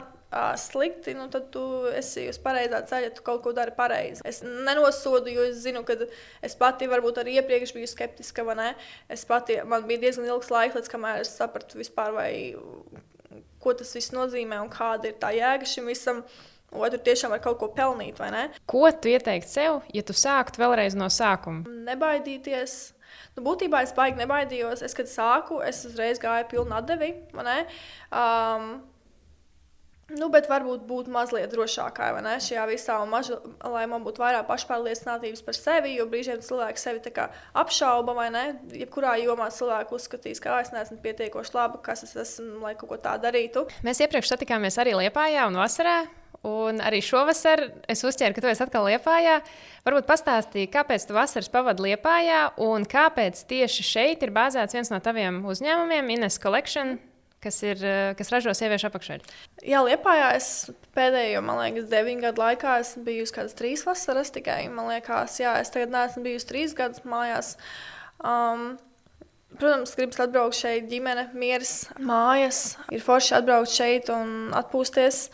slikti, 0.60 1.14
nu, 1.16 1.28
tad 1.32 1.46
tu 1.54 1.62
esi 1.96 2.26
uz 2.28 2.36
pareizā 2.42 2.82
ceļa, 2.84 3.14
tu 3.16 3.22
kaut 3.24 3.40
ko 3.46 3.54
dari 3.56 3.72
pareizi. 3.76 4.20
Es 4.28 4.42
nenosodu, 4.44 5.30
jo 5.32 5.46
es 5.48 5.62
zinu, 5.62 5.80
ka 5.88 5.96
es 6.44 6.56
pati 6.58 6.88
varbūt 6.90 7.22
arī 7.22 7.38
iepriekš 7.38 7.72
biju 7.72 7.88
skeptiska, 7.88 8.44
vai 8.44 8.58
ne? 8.58 8.68
Es 9.08 9.24
pati, 9.28 9.56
man 9.64 9.86
bija 9.88 10.04
diezgan 10.04 10.28
ilgs 10.28 10.52
laiks, 10.52 10.76
līdz 10.76 10.92
kamēr 10.92 11.24
es 11.24 11.32
sapratu 11.38 11.80
vispār, 11.80 12.12
vai, 12.12 12.32
ko 13.62 13.72
tas 13.78 13.94
viss 13.96 14.12
nozīmē 14.12 14.60
un 14.60 14.68
kāda 14.72 15.08
ir 15.08 15.16
tā 15.22 15.32
jēga 15.38 15.68
šim 15.68 15.88
visam. 15.88 16.20
Vai 16.26 16.57
tu 16.92 17.00
tiešām 17.00 17.32
vari 17.32 17.44
kaut 17.44 17.58
ko 17.60 17.70
pelnīt, 17.72 18.18
vai 18.20 18.28
ne? 18.34 18.44
Ko 18.68 18.84
tu 18.92 19.10
ieteiktu 19.12 19.48
sev, 19.48 19.80
ja 19.94 20.04
tu 20.04 20.16
sāktu 20.16 20.60
vēlreiz 20.60 20.96
no 20.98 21.08
sākuma? 21.12 21.64
Nebaidīties. 21.88 22.76
Nu, 23.38 23.44
būtībā 23.46 23.80
es 23.86 23.94
baigi 23.96 24.20
nebaidījos. 24.20 24.84
Es, 24.84 24.94
kad 24.98 25.08
sāku, 25.10 25.62
es 25.64 25.80
uzreiz 25.88 26.20
gāju 26.22 26.48
pilnu 26.52 26.76
atdevi. 26.76 27.14
Um, 28.12 28.70
Nu, 30.08 30.30
bet 30.32 30.46
varbūt 30.48 30.86
būt 30.88 31.08
mazliet 31.12 31.50
drošākai 31.52 32.06
šajā 32.40 32.62
visā, 32.70 32.94
un 33.04 33.10
maž, 33.12 33.28
lai 33.60 33.82
man 33.84 34.00
būtu 34.06 34.22
vairāk 34.22 34.46
pašpārliecinātības 34.48 35.42
par 35.44 35.56
sevi. 35.56 35.92
Jo 35.98 36.06
brīžiem 36.08 36.40
cilvēks 36.40 36.86
sevi 36.86 37.12
apšauba, 37.52 38.14
vai 38.16 38.30
ne? 38.32 38.44
Jebkurā 38.72 39.18
jomā 39.20 39.50
cilvēks 39.52 39.92
uzskatīs, 39.92 40.40
ka 40.40 40.62
es 40.62 40.72
neesmu 40.72 40.96
pietiekoši 41.04 41.52
laba, 41.52 41.82
kas 41.84 42.06
es 42.08 42.16
esmu, 42.16 42.62
lai 42.64 42.72
kaut 42.72 42.88
ko 42.88 42.96
tādu 42.96 43.28
darītu. 43.28 43.66
Mēs 43.84 44.00
iepriekš 44.00 44.32
satikāmies 44.32 44.80
arī 44.80 44.96
Liepājā 44.96 45.44
un 45.50 45.60
Vasarā. 45.60 45.98
Un 46.46 46.78
arī 46.84 47.00
šovasar 47.02 47.64
es 47.90 48.04
uzķēru, 48.06 48.36
ka 48.36 48.44
tu 48.44 48.50
esi 48.50 48.62
atkal 48.62 48.86
Liepājā. 48.86 49.40
Varbūt 49.86 50.06
pastāstīji, 50.06 50.70
kāpēc 50.70 51.08
tu 51.08 51.16
vasaras 51.16 51.50
pavadi 51.50 51.88
Liepājā 51.88 52.44
un 52.62 52.86
kāpēc 52.88 53.42
tieši 53.50 53.86
šeit 53.86 54.22
ir 54.22 54.34
bāzēts 54.36 54.78
viens 54.78 54.92
no 54.94 55.02
taviem 55.02 55.42
uzņēmumiem, 55.50 56.14
Ines 56.14 56.38
Collection 56.42 56.98
kas, 57.42 57.60
ir, 57.62 57.82
eh, 57.84 58.14
kas 58.18 58.32
ražo 58.34 58.54
sieviešu 58.56 58.88
apakšveļu. 58.88 59.28
Jā, 59.66 59.82
Lietpājā 59.86 60.32
es 60.36 60.70
pēdējo, 60.96 61.42
man 61.44 61.60
liekas, 61.62 61.88
deviņu 61.90 62.26
gadu 62.26 62.42
laikā 62.42 62.78
esmu 62.82 63.04
bijusi 63.06 63.34
kādas 63.36 63.56
trīs 63.58 63.84
vasaras 63.86 64.32
tikai. 64.34 64.68
Man 64.72 64.90
liekas, 64.90 65.38
jā, 65.42 65.54
es 65.62 65.70
tagad 65.74 65.94
neesmu 65.94 66.24
bijusi 66.26 66.50
trīs 66.50 66.74
gadus 66.74 67.04
mājās. 67.06 67.56
Um, 68.18 68.78
Protams, 69.58 69.94
gribas 69.98 70.20
atbraukt 70.22 70.54
šeit, 70.54 70.86
ģimene, 70.90 71.28
mieras, 71.34 71.88
mājas. 71.98 72.76
Ir 72.94 73.02
forši 73.02 73.34
atbraukt 73.40 73.72
šeit 73.74 74.10
un 74.14 74.52
atpūsties, 74.54 75.24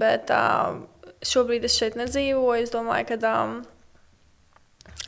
bet 0.00 0.32
uh, 0.34 0.80
šobrīd 1.22 1.66
es 1.68 1.76
šeit 1.78 1.98
nedzīvoju. 1.98 2.64
Es 2.64 2.74
domāju, 2.74 3.12
ka 3.12 3.18
um, 3.30 3.60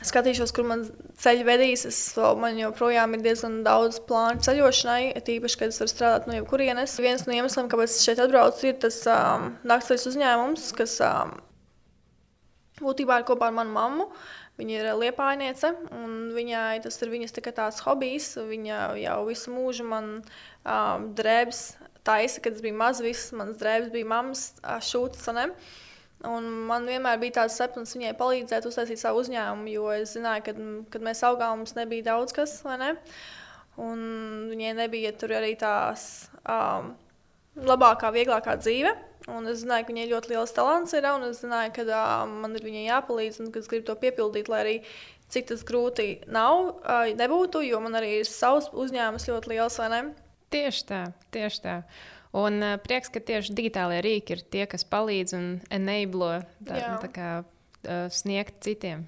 skatīšos, 0.07 0.53
kur 0.55 0.69
man 0.69 0.85
ceļš 1.21 1.43
vedīs. 1.47 1.85
Es, 1.89 1.99
man 2.39 2.59
joprojām 2.59 3.17
ir 3.17 3.25
diezgan 3.25 3.59
daudz 3.67 3.99
plānu 4.07 4.43
ceļošanai, 4.47 5.13
tīpaši, 5.27 5.59
kad 5.59 5.73
es 5.73 5.81
varu 5.83 5.93
strādāt 5.93 6.29
no 6.29 6.39
jebkurienes. 6.39 6.97
Viens 7.03 7.27
no 7.27 7.35
iemesliem, 7.35 7.69
kāpēc 7.71 7.91
es 7.91 8.05
šeit 8.07 8.23
atbraucu, 8.23 8.69
ir 8.71 8.79
tas 8.81 9.03
um, 9.11 9.51
naktsceļš 9.67 10.07
uzņēmums, 10.13 10.71
kas 10.79 10.97
um, 11.05 11.35
būtībā 12.81 13.21
ir 13.21 13.27
kopā 13.27 13.51
ar 13.51 13.57
manu 13.59 13.75
mammu. 13.75 14.07
Viņa 14.61 14.75
ir 14.77 14.87
liepājniece, 14.93 15.71
un 15.97 16.11
viņai 16.35 16.83
tas 16.83 16.99
ir 17.01 17.09
viņas 17.09 17.33
tāds 17.47 17.79
hobijs. 17.81 18.35
Viņa 18.37 18.81
jau 19.01 19.21
visu 19.25 19.53
mūžu 19.53 19.87
man 19.89 20.11
um, 20.21 21.07
drēbes 21.17 21.63
taisa, 22.05 22.43
kad 22.45 22.53
es 22.53 22.61
biju 22.61 22.77
mazs. 22.77 23.01
Visas 23.01 23.33
manas 23.33 23.57
drēbes 23.57 23.89
bija 23.89 24.11
mammas 24.11 24.43
šūtas. 24.85 25.31
Un 26.29 26.49
man 26.69 26.85
vienmēr 26.85 27.17
bija 27.17 27.39
tāds 27.39 27.57
sapnis 27.57 27.95
viņai 27.97 28.13
palīdzēt 28.19 28.69
uztaisīt 28.69 29.01
savu 29.01 29.23
uzņēmumu, 29.23 29.71
jo 29.73 29.87
es 29.95 30.13
zināju, 30.13 30.45
ka, 30.45 30.53
kad 30.93 31.05
mēs 31.09 31.23
augām, 31.25 31.63
mums 31.63 31.73
nebija 31.73 32.11
daudz 32.11 32.35
kas, 32.37 32.59
vai 32.61 32.77
ne? 32.77 32.91
Un 33.81 34.03
viņai 34.51 34.75
nebija 34.77 35.15
tur 35.17 35.33
arī 35.39 35.55
tās 35.57 36.27
um, 36.45 36.93
labākā, 37.57 38.13
vieglākā 38.13 38.59
dzīve. 38.61 38.93
Un 39.29 39.45
es 39.51 39.61
zināju, 39.61 39.85
ka 39.85 39.93
viņai 39.93 40.07
ļoti 40.09 40.31
liels 40.31 40.53
talants 40.55 40.95
ir, 40.97 41.05
un 41.05 41.27
es 41.27 41.43
zināju, 41.43 41.73
ka 41.75 41.83
um, 42.23 42.39
man 42.41 42.55
ir 42.57 42.65
viņai 42.65 42.87
jāpalīdz, 42.87 43.41
un 43.43 43.51
ka 43.53 43.61
es 43.61 43.69
gribu 43.69 43.85
to 43.91 43.95
piepildīt, 44.01 44.49
lai 44.49 44.61
arī 44.63 44.75
cik 45.31 45.51
tas 45.51 45.61
grūti 45.67 46.07
nav, 46.31 46.71
uh, 46.81 47.11
nebūtu, 47.17 47.61
jo 47.67 47.79
man 47.83 47.99
arī 47.99 48.15
ir 48.21 48.29
savs 48.29 48.71
uzņēmums 48.73 49.29
ļoti 49.29 49.53
liels, 49.53 49.77
vai 49.79 49.91
ne? 49.93 50.01
Tieši 50.51 50.87
tā, 50.89 51.03
tieši 51.35 51.63
tā. 51.63 51.77
Un 52.41 52.59
uh, 52.63 52.75
prieks, 52.81 53.11
ka 53.13 53.21
tieši 53.23 53.53
digitālajie 53.55 54.03
rīki 54.07 54.37
ir 54.37 54.43
tie, 54.51 54.65
kas 54.71 54.87
palīdz 54.89 55.37
un 55.37 55.47
enablo 55.69 56.33
tā, 56.67 56.81
tā 57.03 57.13
kā, 57.13 57.31
uh, 57.45 58.05
sniegt 58.11 58.61
citiem. 58.65 59.05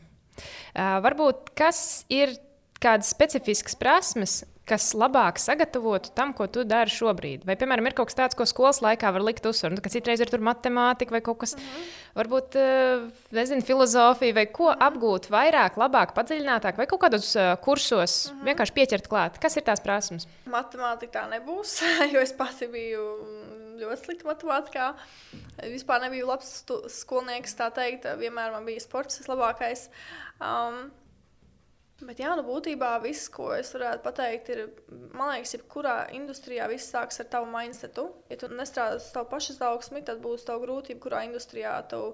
Uh, 0.74 1.00
varbūt 1.04 1.54
kas 1.58 2.04
ir 2.14 2.38
kādas 2.84 3.12
specifiskas 3.14 3.78
prasmes, 3.80 4.42
kas 4.68 4.94
labāk 4.96 5.40
sagatavotu 5.44 6.14
tam, 6.16 6.32
ko 6.36 6.46
tu 6.48 6.64
dari 6.68 6.92
šobrīd. 6.92 7.44
Vai, 7.48 7.58
piemēram, 7.60 7.90
ir 7.90 7.96
kaut 7.98 8.10
kas 8.10 8.18
tāds, 8.20 8.38
ko 8.40 8.48
skolas 8.48 8.80
laikā 8.84 9.12
var 9.12 9.26
likt 9.26 9.46
uzsvaru, 9.48 9.76
nu, 9.76 9.84
ka 9.84 9.92
citreiz 9.92 10.24
ir 10.24 10.32
matemātika 10.40 11.16
vai 11.16 11.22
kaut 11.26 11.42
kas, 11.42 11.56
mhm. 11.58 11.66
-huh. 11.66 11.90
varbūt, 12.20 12.56
eh, 12.56 13.04
nezinu, 13.36 13.62
filozofija 13.62 14.34
vai 14.34 14.46
ko 14.46 14.72
apgūt 14.72 15.28
vairāk, 15.30 15.76
labāk, 15.76 16.16
padziļinātāk, 16.16 16.78
vai 16.78 16.88
kaut 16.88 17.02
kādos 17.02 17.36
uh, 17.36 17.58
kursos 17.60 18.32
mhm. 18.32 18.40
-huh. 18.40 18.46
vienkārši 18.48 18.74
pieķert 18.74 19.08
klāt. 19.08 19.40
Kas 19.40 19.58
ir 19.58 19.64
tās 19.64 19.84
prasmes? 19.84 20.28
Matemātika 20.46 21.20
tā 21.20 21.30
nebūs, 21.30 21.82
jo 22.14 22.20
es 22.20 22.32
pati 22.32 22.68
biju 22.68 23.04
ļoti 23.82 24.06
slikta 24.06 24.28
matemātikā. 24.32 24.94
Vispār 25.64 26.02
nebiju 26.02 26.28
labs 26.28 26.64
skolnieks, 26.88 27.56
tā 27.56 27.72
teikt. 27.74 28.06
Vienmēr 28.18 28.52
man 28.52 28.66
bija 28.66 28.80
sports 28.80 29.20
vislabākais. 29.20 29.90
Um, 30.40 30.92
Bet, 32.04 32.20
jā, 32.20 32.34
nu, 32.38 32.44
būtībā 32.48 32.92
viss, 33.04 33.30
ko 33.32 33.52
es 33.56 33.72
varētu 33.76 34.04
pateikt, 34.04 34.52
ir, 34.54 34.64
man 35.16 35.34
liekas, 35.34 35.56
jebkurā 35.58 35.98
industrijā 36.18 36.68
viss 36.72 36.92
sākas 36.92 37.22
ar 37.24 37.30
tavu 37.32 37.50
mindsetu. 37.54 38.10
Ja 38.32 38.40
tu 38.40 38.52
nestrādāsi 38.52 39.12
savu 39.12 39.30
pašizaugsmi, 39.32 40.04
tad 40.08 40.24
būs 40.24 40.48
tev 40.48 40.64
grūtība, 40.66 41.04
kurā 41.04 41.24
industrijā 41.30 41.78
tu 41.92 42.10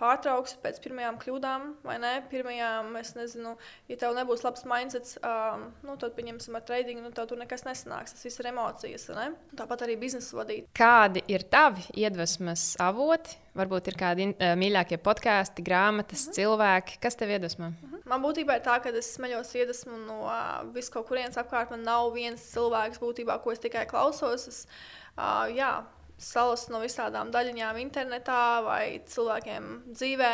pārtrauksi 0.00 0.58
pēc 0.62 0.80
pirmajām 0.82 1.18
kļūdām, 1.22 1.66
vai 1.86 1.96
ne? 2.02 2.12
Pirmajām, 2.30 2.90
es 2.98 3.12
nezinu, 3.14 3.54
ja 3.90 3.98
tev 4.00 4.16
nebūs 4.16 4.42
labs 4.46 4.64
mindsets, 4.66 5.16
um, 5.22 5.68
nu, 5.86 5.94
tad, 6.00 6.16
pieņemsim, 6.16 6.58
ar 6.58 6.64
trading, 6.66 7.02
nu, 7.04 7.12
tev 7.14 7.28
tur 7.30 7.38
nekas 7.38 7.62
nesanāks. 7.66 8.16
Tas 8.16 8.26
viss 8.26 8.42
ir 8.42 8.50
emocijas, 8.50 9.06
ne? 9.14 9.30
Tāpat 9.58 9.86
arī 9.86 9.98
biznesa 10.00 10.40
vadīt. 10.40 10.70
Kādi 10.74 11.22
ir 11.30 11.46
tavi 11.50 11.86
iedvesmas 11.94 12.72
avoti? 12.82 13.38
Varbūt 13.54 13.92
ir 13.92 13.98
kādi 13.98 14.30
uh, 14.32 14.54
mīļākie 14.58 14.98
podkāsti, 14.98 15.62
grāmatas, 15.66 16.24
mm 16.24 16.30
-hmm. 16.30 16.40
cilvēki. 16.40 16.98
Kas 17.02 17.20
tev 17.20 17.30
iedvesmo? 17.30 17.70
Mm 17.70 17.76
-hmm. 17.82 17.93
Man 18.14 18.22
būtībā 18.22 18.60
ir 18.60 18.62
tā, 18.62 18.76
ka 18.78 18.92
es 18.94 19.08
smeļos 19.16 19.48
iedvesmu 19.58 19.96
no 20.04 20.20
uh, 20.28 20.62
vis 20.74 20.86
kaut 20.92 21.08
kurienes 21.08 21.38
apkārt. 21.40 21.72
Man 21.74 21.82
nav 21.82 22.12
viens 22.14 22.44
cilvēks, 22.52 23.00
būtībā, 23.02 23.40
ko 23.42 23.50
es 23.50 23.62
tikai 23.62 23.82
klausos. 23.90 24.46
Es, 24.46 24.60
uh, 25.16 25.50
jā, 25.50 25.72
salas 26.20 26.68
no 26.70 26.78
visādām 26.78 27.32
daļiņām 27.34 27.80
internetā 27.82 28.40
vai 28.62 28.84
cilvēkiem 29.10 29.70
dzīvē. 29.90 30.32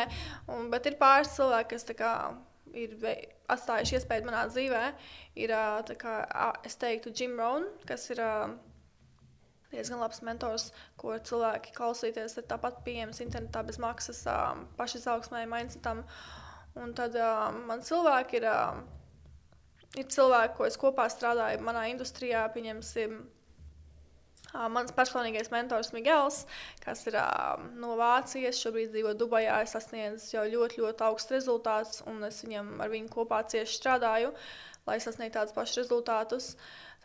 Un, 0.53 0.69
bet 0.73 0.91
ir 0.91 0.99
pāris 1.01 1.33
cilvēki, 1.39 1.71
kas 1.73 1.87
kā, 1.97 2.13
ir 2.77 2.93
atstājuši 3.51 3.97
iespēju 3.97 4.27
manā 4.29 4.45
dzīvē. 4.51 4.83
Ir, 5.41 5.55
kā, 6.01 6.19
es 6.67 6.77
teiktu, 6.77 7.15
Jim 7.17 7.33
Rohn, 7.39 7.65
kas 7.89 8.05
ir 8.13 8.21
diezgan 9.71 10.03
labs 10.03 10.21
mentors, 10.27 10.69
ko 11.01 11.15
cilvēki 11.17 11.73
klausīties. 11.73 12.37
Ir 12.37 12.47
tāpat 12.51 12.83
pieejams 12.85 13.23
internetā 13.25 13.65
bez 13.65 13.81
maksas, 13.81 14.21
pašizaugsmē, 14.77 15.47
mindsetam. 15.49 16.05
Un 16.79 16.95
tad 16.95 17.17
man 17.67 17.83
cilvēki 17.83 18.39
ir, 18.39 18.47
ir 19.99 20.07
cilvēki, 20.15 20.55
ko 20.55 20.67
es 20.69 20.79
kopā 20.79 21.09
strādāju 21.11 21.59
manā 21.65 21.89
industrijā, 21.91 22.45
pieņemsim, 22.53 23.19
Uh, 24.51 24.65
mans 24.67 24.91
personīgais 24.91 25.47
mentors 25.47 25.93
Migels, 25.95 26.41
kas 26.83 27.05
ir 27.07 27.15
uh, 27.15 27.61
no 27.79 27.93
Vācijas, 27.95 28.57
šobrīd 28.59 28.89
dzīvo 28.91 29.13
Dubajā, 29.15 29.61
ir 29.63 29.69
sasniedzis 29.71 30.33
jau 30.33 30.43
ļoti, 30.43 30.81
ļoti 30.83 31.05
augsts 31.07 31.31
rezultāts, 31.31 32.01
un 32.11 32.19
es 32.27 32.41
viņam 32.43 32.73
ar 32.83 32.91
viņu 32.91 33.07
kopā 33.13 33.39
cieši 33.53 33.77
strādāju, 33.77 34.33
lai 34.89 34.97
sasniegtu 34.99 35.37
tādus 35.37 35.55
pašus 35.55 35.79
rezultātus. 35.85 36.49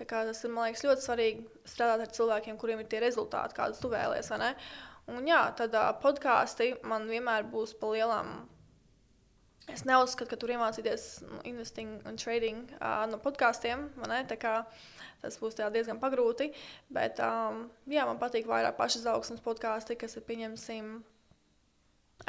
Tā 0.00 0.08
tas 0.10 0.42
ir 0.42 0.56
liekas, 0.56 0.82
ļoti 0.88 1.06
svarīgi 1.06 1.46
strādāt 1.70 2.02
ar 2.08 2.12
cilvēkiem, 2.18 2.58
kuriem 2.58 2.82
ir 2.82 2.90
tie 2.90 3.04
rezultāti, 3.04 3.54
kādus 3.60 3.78
tu 3.78 3.92
vēlēsies. 3.94 4.66
Un 5.14 5.30
jā, 5.30 5.44
tad 5.54 5.78
uh, 5.78 5.92
podkāsti 6.02 6.72
man 6.90 7.06
vienmēr 7.06 7.46
būs 7.52 7.78
pa 7.78 7.94
lielām 7.94 8.40
Es 9.72 9.82
neuzskatu, 9.82 10.30
ka 10.30 10.38
tur 10.38 10.52
iemācīties 10.54 11.06
nu, 11.26 11.40
investing 11.50 11.98
un 12.06 12.18
trading 12.20 12.68
uh, 12.78 13.02
no 13.10 13.18
podkāstiem 13.22 13.88
tas 15.22 15.38
būs 15.42 15.58
diezgan 15.58 15.98
pagrūti. 15.98 16.52
Bet 16.92 17.20
um, 17.24 17.66
jā, 17.90 18.06
man 18.06 18.20
patīk 18.20 18.46
vairāk 18.46 18.76
pašizaugsmes 18.78 19.42
podkāsti, 19.44 19.98
kas 19.98 20.18
ir 20.18 20.26
pieņemsim. 20.28 20.92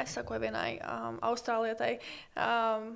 Es 0.01 0.15
sakoju 0.17 0.43
vienai 0.43 0.79
um, 0.81 1.19
austrālietai. 1.25 1.97
Um, 2.35 2.95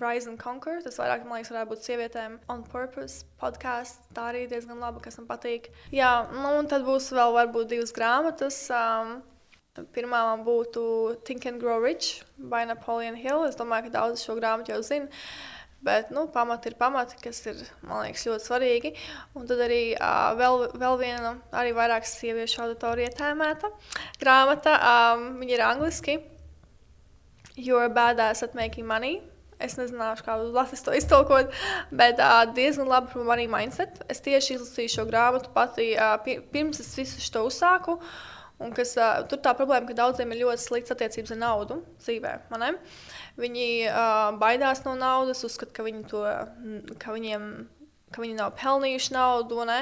Rise 0.00 0.30
and 0.30 0.40
Conquer. 0.40 0.80
Tas 0.84 0.96
vairāk, 1.00 1.26
man 1.26 1.40
liekas, 1.40 1.52
varētu 1.52 1.72
būt 1.74 1.88
sievietēm. 1.88 2.38
On 2.52 2.62
Purpose 2.64 3.26
podkāsts. 3.40 4.00
Tā 4.16 4.30
arī 4.30 4.46
diezgan 4.48 4.80
laba, 4.80 5.02
kas 5.04 5.18
man 5.20 5.28
patīk. 5.28 5.68
Jā, 5.92 6.12
nu, 6.32 6.54
un 6.62 6.70
tad 6.70 6.86
būs 6.86 7.10
vēl 7.12 7.36
varbūt 7.36 7.74
divas 7.74 7.92
grāmatas. 7.96 8.64
Um, 8.72 9.20
Pirmā 9.72 10.18
man 10.28 10.42
būtu 10.44 10.82
Think 11.24 11.46
and 11.48 11.56
Grow 11.60 11.78
Rich 11.80 12.26
by 12.36 12.66
Napoleon 12.68 13.14
Hill. 13.16 13.46
Es 13.48 13.56
domāju, 13.56 13.86
ka 13.86 13.92
daudz 13.94 14.20
šo 14.20 14.34
grāmatu 14.36 14.74
jau 14.74 14.82
zina. 14.84 15.06
Bet 15.82 16.10
nu, 16.12 16.26
pamati 16.28 16.68
ir 16.68 16.74
pamati, 16.76 17.16
kas 17.22 17.40
ir 17.48 17.62
liekas, 17.80 18.26
ļoti 18.28 18.44
svarīgi. 18.44 18.90
Un 19.32 19.48
tad 19.48 19.62
arī 19.64 19.94
uh, 19.96 20.34
vēl, 20.36 20.66
vēl 20.76 20.98
viena, 21.00 21.30
arī 21.56 21.72
vairāk 21.74 22.04
sieviešu 22.06 22.60
auditorija 22.66 23.14
tēmēta 23.16 23.70
grāmata. 24.20 24.74
Um, 24.76 25.24
viņa 25.40 25.56
ir 25.56 25.64
angliski. 25.64 26.18
You're 27.56 27.88
a 27.88 27.88
badass 27.88 28.44
at 28.44 28.52
making 28.54 28.84
money. 28.86 29.22
Es 29.56 29.78
nezināšu, 29.80 30.26
kā 30.26 30.36
Latvijas 30.42 30.84
to 30.84 30.92
iztolkot, 30.98 31.56
bet 31.94 32.20
uh, 32.20 32.42
diezgan 32.52 32.92
labi 32.92 33.08
par 33.14 33.24
money 33.24 33.48
mindset. 33.48 34.04
Es 34.12 34.20
tieši 34.20 34.58
izlasīju 34.58 34.94
šo 34.98 35.08
grāmatu 35.08 35.48
pati 35.56 35.94
uh, 35.96 36.18
pirms 36.52 36.84
es 36.84 36.92
visu 37.00 37.24
šo 37.24 37.46
uzsāku. 37.48 37.96
Un 38.62 38.72
kas, 38.76 38.94
uh, 39.00 39.22
tur 39.28 39.40
tā 39.42 39.52
problēma, 39.58 39.88
ka 39.88 39.96
daudziem 39.98 40.32
ir 40.32 40.42
ļoti 40.44 40.62
slikts 40.62 40.94
attiecības 40.94 41.34
ar 41.34 41.40
naudu 41.40 41.78
dzīvē. 42.02 42.34
Viņi 43.40 43.68
uh, 43.90 44.32
baidās 44.40 44.84
no 44.86 44.96
naudas, 44.98 45.44
uzskata, 45.46 45.74
ka, 45.76 45.86
viņi 45.86 46.04
to, 46.10 46.24
ka 47.02 47.14
viņiem 47.16 47.46
ka 48.12 48.20
viņi 48.20 48.36
nav 48.36 48.52
pelnījuši 48.60 49.14
naudu. 49.14 49.62
Ne? 49.64 49.78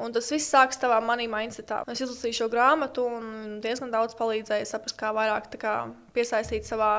Un 0.00 0.14
tas 0.16 0.30
viss 0.32 0.48
sākas 0.48 0.80
tavā 0.80 0.96
money 1.04 1.28
mindsetā. 1.28 1.82
Es 1.92 2.00
izlasīju 2.00 2.38
šo 2.40 2.48
grāmatu 2.52 3.04
un 3.18 3.58
diezgan 3.64 3.92
daudz 3.92 4.16
palīdzēja 4.16 4.68
saprast, 4.70 4.96
kā 4.96 5.12
vairāk 5.16 5.50
kā, 5.60 5.76
piesaistīt 6.16 6.64
savā 6.68 6.94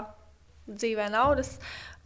dzīvē 0.68 1.10
naudas 1.10 1.56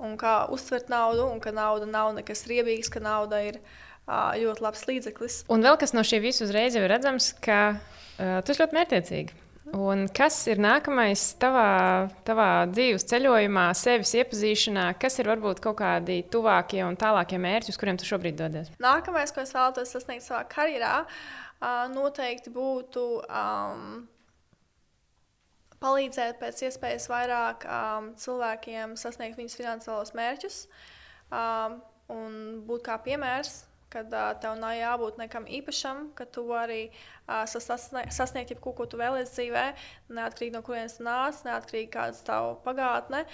un 0.02 0.16
kā 0.18 0.46
uztvert 0.54 0.90
naudu, 0.90 1.28
un 1.28 1.42
ka 1.44 1.52
nauda 1.54 1.90
nav 1.90 2.14
nekas 2.16 2.46
riebīgs, 2.50 2.90
ka 2.94 3.02
nauda 3.04 3.42
ir 3.44 3.60
uh, 3.60 3.91
ļoti 4.08 4.66
labs 4.66 4.88
līdzeklis. 4.90 5.44
Un 5.52 5.64
vēl 5.66 5.78
kas 5.82 5.94
no 5.96 6.04
šī 6.06 6.22
visa 6.24 6.46
uzreiz 6.46 6.76
ir 6.76 6.88
redzams, 6.90 7.32
ka 7.44 7.62
uh, 7.76 8.42
tas 8.46 8.60
ļoti 8.62 8.78
mērķiecīgi. 8.78 9.38
Un 9.78 10.08
kas 10.12 10.36
ir 10.52 10.60
nākamais 10.60 11.22
tavā, 11.40 12.10
tavā 12.28 12.66
dzīves 12.68 13.06
ceļojumā, 13.08 13.70
sevis 13.78 14.12
iepazīšanā? 14.20 14.88
Kas 15.00 15.20
ir 15.22 15.30
varbūt 15.32 15.62
kaut 15.64 15.78
kādi 15.80 16.18
tuvākie 16.34 16.82
un 16.84 16.98
tālākie 17.00 17.40
mērķi, 17.40 17.72
uz 17.72 17.80
kuriem 17.80 18.00
tu 18.02 18.08
šobrīd 18.10 18.40
dodies? 18.42 18.74
Nākamais, 18.84 19.32
ko 19.32 19.46
es 19.46 19.54
vēlētos 19.56 19.94
sasniegt 19.94 20.26
savā 20.26 20.42
karjerā, 20.52 21.06
noteikti 21.94 22.52
būtu 22.52 23.06
um, 23.22 24.02
palīdzēt 25.80 26.42
pēc 26.42 26.66
iespējas 26.68 27.08
vairāk 27.14 27.66
um, 27.70 28.12
cilvēkiem 28.20 28.98
sasniegt 29.00 29.40
viņus 29.40 29.60
finansiālos 29.62 30.16
mērķus 30.18 30.64
um, 31.30 31.80
un 32.12 32.40
būt 32.68 32.90
kā 32.90 32.98
piemērs 33.06 33.62
kad 33.92 34.14
uh, 34.16 34.30
tev 34.42 34.56
nav 34.60 34.76
jābūt 34.78 35.20
nekam 35.22 35.48
īpašam, 35.48 36.08
ka 36.18 36.26
tu 36.26 36.46
vari 36.50 36.86
uh, 36.90 37.44
sasniegt, 37.50 38.14
sasniegt 38.16 38.54
jebko, 38.56 38.76
ko 38.78 38.88
tu 38.90 39.00
vēlies 39.02 39.34
dzīvē, 39.36 39.66
neatkarīgi 40.16 40.56
no 40.56 40.64
kurienes 40.66 41.00
nāc, 41.04 41.44
neatkarīgi 41.48 41.92
kāda 41.94 42.16
ir 42.16 42.24
tava 42.28 42.56
pagātne. 42.66 43.26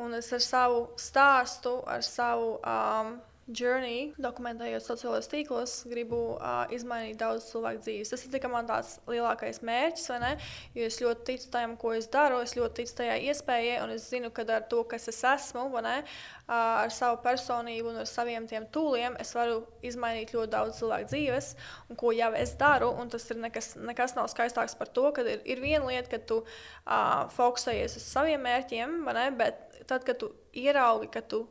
Un 0.00 0.14
es 0.14 0.30
ar 0.32 0.42
savu 0.44 0.84
stāstu, 1.00 1.80
ar 1.90 2.04
savu 2.06 2.54
um, 2.62 3.16
journey, 3.56 4.10
dokumentējot 4.20 4.84
sociālajos 4.84 5.28
tīklos, 5.30 5.74
gribu 5.90 6.18
uh, 6.36 6.64
izmainīt 6.74 7.18
daudz 7.20 7.48
cilvēku 7.50 7.82
dzīves. 7.84 8.12
Tas 8.12 8.24
ir 8.26 8.48
man 8.50 8.68
tāds 8.68 8.96
lielākais 9.10 9.60
mērķis, 9.66 10.06
vai 10.12 10.18
ne? 10.22 10.30
Jo 10.76 10.88
es 10.88 10.98
ļoti 11.02 11.26
ticu 11.28 11.50
tam, 11.52 11.76
ko 11.80 11.92
es 11.96 12.08
daru, 12.12 12.40
es 12.44 12.56
ļoti 12.58 12.82
ticu 12.82 12.96
tajā 13.00 13.18
iespējai, 13.30 13.78
un 13.84 13.94
es 13.94 14.08
zinu, 14.10 14.32
ka 14.34 14.46
ar 14.48 14.66
to, 14.70 14.82
kas 14.90 15.08
es 15.12 15.20
esmu, 15.26 15.66
ne, 15.84 15.96
uh, 16.02 16.54
ar 16.54 16.94
savu 16.94 17.20
personību 17.24 17.92
un 17.92 18.00
ar 18.02 18.10
saviem 18.10 18.48
tiem 18.50 18.66
tūliem, 18.72 19.18
es 19.22 19.34
varu 19.36 19.62
izmainīt 19.86 20.34
ļoti 20.36 20.54
daudz 20.54 20.80
cilvēku 20.80 21.10
dzīves, 21.12 21.52
un 21.90 22.00
ko 22.00 22.14
jau 22.16 22.32
es 22.38 22.56
daru. 22.60 22.92
Tas 23.10 23.30
ir 23.32 23.40
nekas, 23.42 23.72
nekas 23.80 24.16
nav 24.18 24.28
skaistāks 24.32 24.76
par 24.78 24.90
to, 24.94 25.08
ka 25.14 25.24
ir, 25.26 25.42
ir 25.44 25.62
viena 25.62 25.86
lieta, 25.88 26.10
ka 26.14 26.22
tu 26.26 26.42
uh, 26.42 27.26
fokusējies 27.36 27.98
uz 28.00 28.10
saviem 28.10 28.42
mērķiem, 28.46 29.00
ne, 29.16 29.30
bet 29.38 29.82
tad, 29.86 30.04
kad 30.06 30.20
tu 30.20 30.30
ieraugi, 30.56 31.10
ka 31.12 31.24
tu 31.26 31.44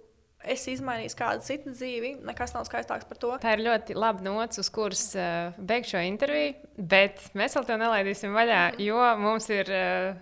es 0.43 0.63
izmainīju 0.71 1.15
kādu 1.19 1.43
citu 1.45 1.73
dzīvi, 1.73 2.13
nekas 2.27 2.53
nav 2.55 2.65
skaistāks 2.67 3.07
par 3.09 3.19
to. 3.19 3.33
Tā 3.43 3.55
ir 3.55 3.65
ļoti 3.65 3.97
laba 3.97 4.23
nots, 4.23 4.61
uz 4.61 4.69
kuras 4.73 5.03
uh, 5.17 5.57
beigšu 5.57 5.97
šo 5.97 6.05
interviju, 6.07 6.55
bet 6.77 7.21
mēs 7.37 7.57
vēl 7.57 7.67
to 7.67 7.77
nelaidīsim 7.81 8.35
vaļā, 8.35 8.63
mm. 8.71 8.83
jo 8.87 9.03
mums 9.19 9.49
ir 9.53 9.71
uh, 9.73 10.21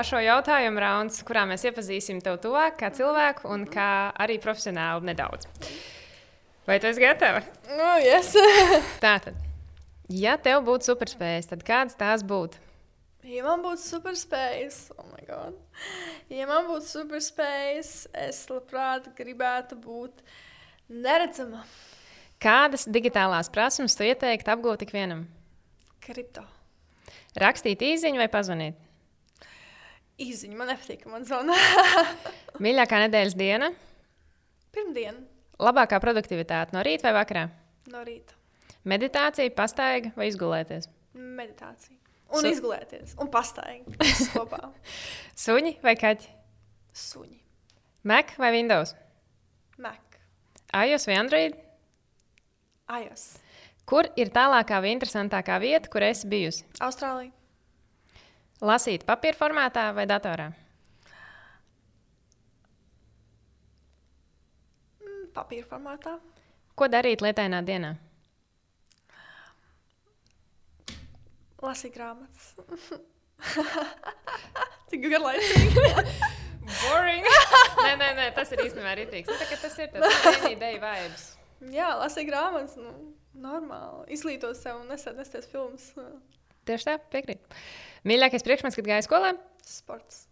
ašo 0.00 0.20
jautājumu 0.24 0.84
rauns, 0.84 1.22
kurā 1.26 1.46
mēs 1.48 1.64
iepazīsim 1.68 2.20
tevi 2.24 2.42
tuvāk 2.44 2.78
kā 2.82 2.92
cilvēku 2.94 3.48
un 3.54 3.66
kā 3.70 3.88
arī 4.20 4.38
profesionāli 4.42 5.10
nedaudz. 5.10 5.48
Vai 6.64 6.78
tu 6.80 6.88
esi 6.88 7.02
gatava? 7.02 7.42
Nu, 7.68 7.90
yes. 8.00 8.32
Tātad, 9.04 9.36
ja 10.08 10.38
tev 10.40 10.64
būtu 10.64 10.92
superspējas, 10.92 11.50
tad 11.52 11.64
kādas 11.66 11.98
tās 12.00 12.24
būtu? 12.24 12.60
Ja 13.24 13.44
man 13.46 13.62
būtu 13.64 13.80
superspējas, 13.80 14.78
oh 14.98 15.06
my 15.08 15.22
God. 15.24 15.56
Ja 16.28 16.44
man 16.50 16.66
būtu 16.68 16.84
superspējas, 16.90 17.92
es 18.26 18.42
labprāt 18.52 19.08
gribētu 19.16 19.78
būt 19.80 20.20
Neredzama. 20.92 21.62
Kādas 22.44 22.84
digitālās 22.92 23.48
prasības 23.48 23.96
tu 23.96 24.04
ieteiktu 24.04 24.52
apgūt 24.52 24.84
ikvienam? 24.84 25.24
Kripto. 26.04 26.44
Rakstīt 27.40 27.80
īsiņu 27.80 28.20
vai 28.20 28.28
pazvanīt? 28.28 28.76
Īziņa 30.20 30.58
man 30.60 30.68
nepatīk, 30.70 31.08
man 31.10 31.24
zvana. 31.26 31.56
Mīļākā 32.62 33.00
nedēļas 33.06 33.38
diena, 33.40 33.72
Pirmdiena 34.74 35.18
labākā 35.64 35.98
produktivitāte 36.02 36.76
no 36.76 36.84
rīta 36.84 37.08
vai 37.08 37.16
vakarā? 37.22 37.48
no 37.88 38.04
rīta. 38.04 38.36
Meditācija, 38.84 39.48
pastaiga 39.56 40.12
vai 40.16 40.28
izgulēties? 40.28 40.90
Meditācija. 41.14 42.03
Un 42.34 42.42
Su- 42.42 42.50
izgulēties. 42.50 43.14
Un 43.22 43.28
pastaigi. 43.30 43.94
Viss 44.00 44.28
kopā. 44.34 44.60
Suņi 45.38 45.76
vai 45.84 45.94
kaķi? 46.00 46.28
Suņi. 46.94 47.38
Mac 48.10 48.34
vai 48.38 48.50
Windows? 48.56 48.94
Mac. 49.78 50.18
iOS 50.74 51.06
vai 51.08 51.16
Android? 51.20 51.54
iOS. 52.90 53.24
Kur 53.88 54.08
ir 54.20 54.30
tālākā 54.34 54.78
vai 54.84 54.90
interesantākā 54.94 55.56
vieta, 55.62 55.88
kur 55.92 56.04
esi 56.04 56.28
bijusi? 56.28 56.64
Austrālija. 56.84 57.32
Lasīt 58.64 59.02
papīra 59.08 59.36
formātā 59.36 59.88
vai 59.96 60.04
datorā? 60.08 60.50
Mm, 65.02 65.26
Papīra 65.36 65.66
formātā. 65.68 66.16
Ko 66.74 66.88
darīt 66.90 67.22
lietainā 67.24 67.60
dienā? 67.66 67.94
Lasīt 71.64 71.94
grāmatas. 71.96 72.52
Cik 74.90 75.06
garlaicīgi. 75.08 75.84
Boring. 76.80 77.26
nē, 77.84 77.92
nē, 78.00 78.10
nē, 78.18 78.26
tas 78.36 78.52
ir 78.54 78.62
īstenībā 78.64 78.94
rītīgs. 79.00 79.28
Nu, 79.28 79.36
tas 79.62 79.78
ir 79.80 79.90
tas 79.94 80.46
ideja 80.48 80.80
vibes. 80.80 81.26
Jā, 81.72 81.90
lasīt 82.00 82.28
grāmatas. 82.28 82.76
Nu, 82.80 82.92
normāli. 83.40 84.06
Izglītot 84.16 84.56
sev 84.58 84.82
un 84.82 84.92
nesēt 84.92 85.18
nesties 85.18 85.48
filmas. 85.50 85.90
Tieši 86.68 86.88
tā, 86.88 86.98
piekrīt. 87.12 87.58
Mīļākais 88.08 88.44
priekšmets, 88.46 88.78
kad 88.78 88.88
gāja 88.88 89.04
skolā? 89.04 89.34
Sports. 89.68 90.24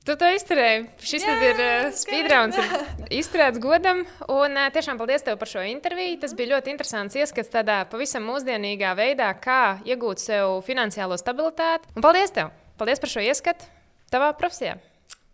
Tu 0.00 0.14
to 0.16 0.28
izturēji. 0.32 0.84
Šis 1.04 1.24
Jā, 1.26 1.32
ir 1.44 1.58
uh, 1.60 1.70
ok. 1.90 1.96
speedruns, 2.00 2.56
izturēts 3.20 3.60
godam. 3.60 4.00
Un 4.32 4.56
uh, 4.56 4.70
tiešām 4.72 4.96
paldies 4.96 5.26
tev 5.26 5.36
par 5.40 5.50
šo 5.50 5.60
interviju. 5.68 6.16
Tas 6.22 6.32
bija 6.38 6.54
ļoti 6.54 6.72
interesants 6.72 7.18
ieskats 7.20 7.52
tādā 7.52 7.82
pavisam 7.90 8.24
mūsdienīgā 8.24 8.94
veidā, 8.96 9.28
kā 9.44 9.76
iegūt 9.84 10.22
sev 10.22 10.62
finansiālo 10.64 11.20
stabilitāti. 11.20 11.92
Un 11.92 12.06
paldies 12.06 12.32
tev! 12.32 12.48
Paldies 12.80 13.02
par 13.02 13.12
šo 13.12 13.26
ieskatu 13.28 13.68
tavā 14.08 14.32
profesijā! 14.40 14.78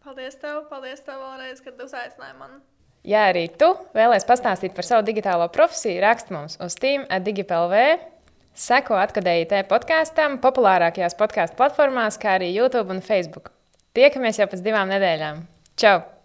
Paldies 0.02 0.35
tev, 0.42 0.64
paldies 0.70 1.07
tev 1.07 1.22
vēlreiz, 1.22 1.62
kad 1.62 1.87
uzaicināji 1.87 2.35
mani. 2.40 2.59
Ja 3.07 3.29
arī 3.31 3.46
tu 3.55 3.70
vēlēsies 3.94 4.26
pastāstīt 4.26 4.74
par 4.74 4.87
savu 4.87 5.07
digitālo 5.07 5.46
profesiju, 5.55 6.00
rakst 6.02 6.35
mums 6.35 6.59
uz 6.62 6.74
Team 6.83 7.07
atDigipLV. 7.07 8.00
Seko 8.59 8.98
atkodēji 8.98 9.46
te 9.52 9.62
podkāstam, 9.70 10.40
populārākajās 10.42 11.14
podkāstu 11.18 11.59
platformās, 11.59 12.18
kā 12.18 12.35
arī 12.40 12.50
YouTube 12.50 12.90
un 12.90 13.05
Facebook. 13.05 13.52
Tiekamies 13.96 14.37
jau 14.37 14.44
pēc 14.50 14.61
divām 14.61 14.90
nedēļām. 14.92 15.40
Čau! 15.80 16.15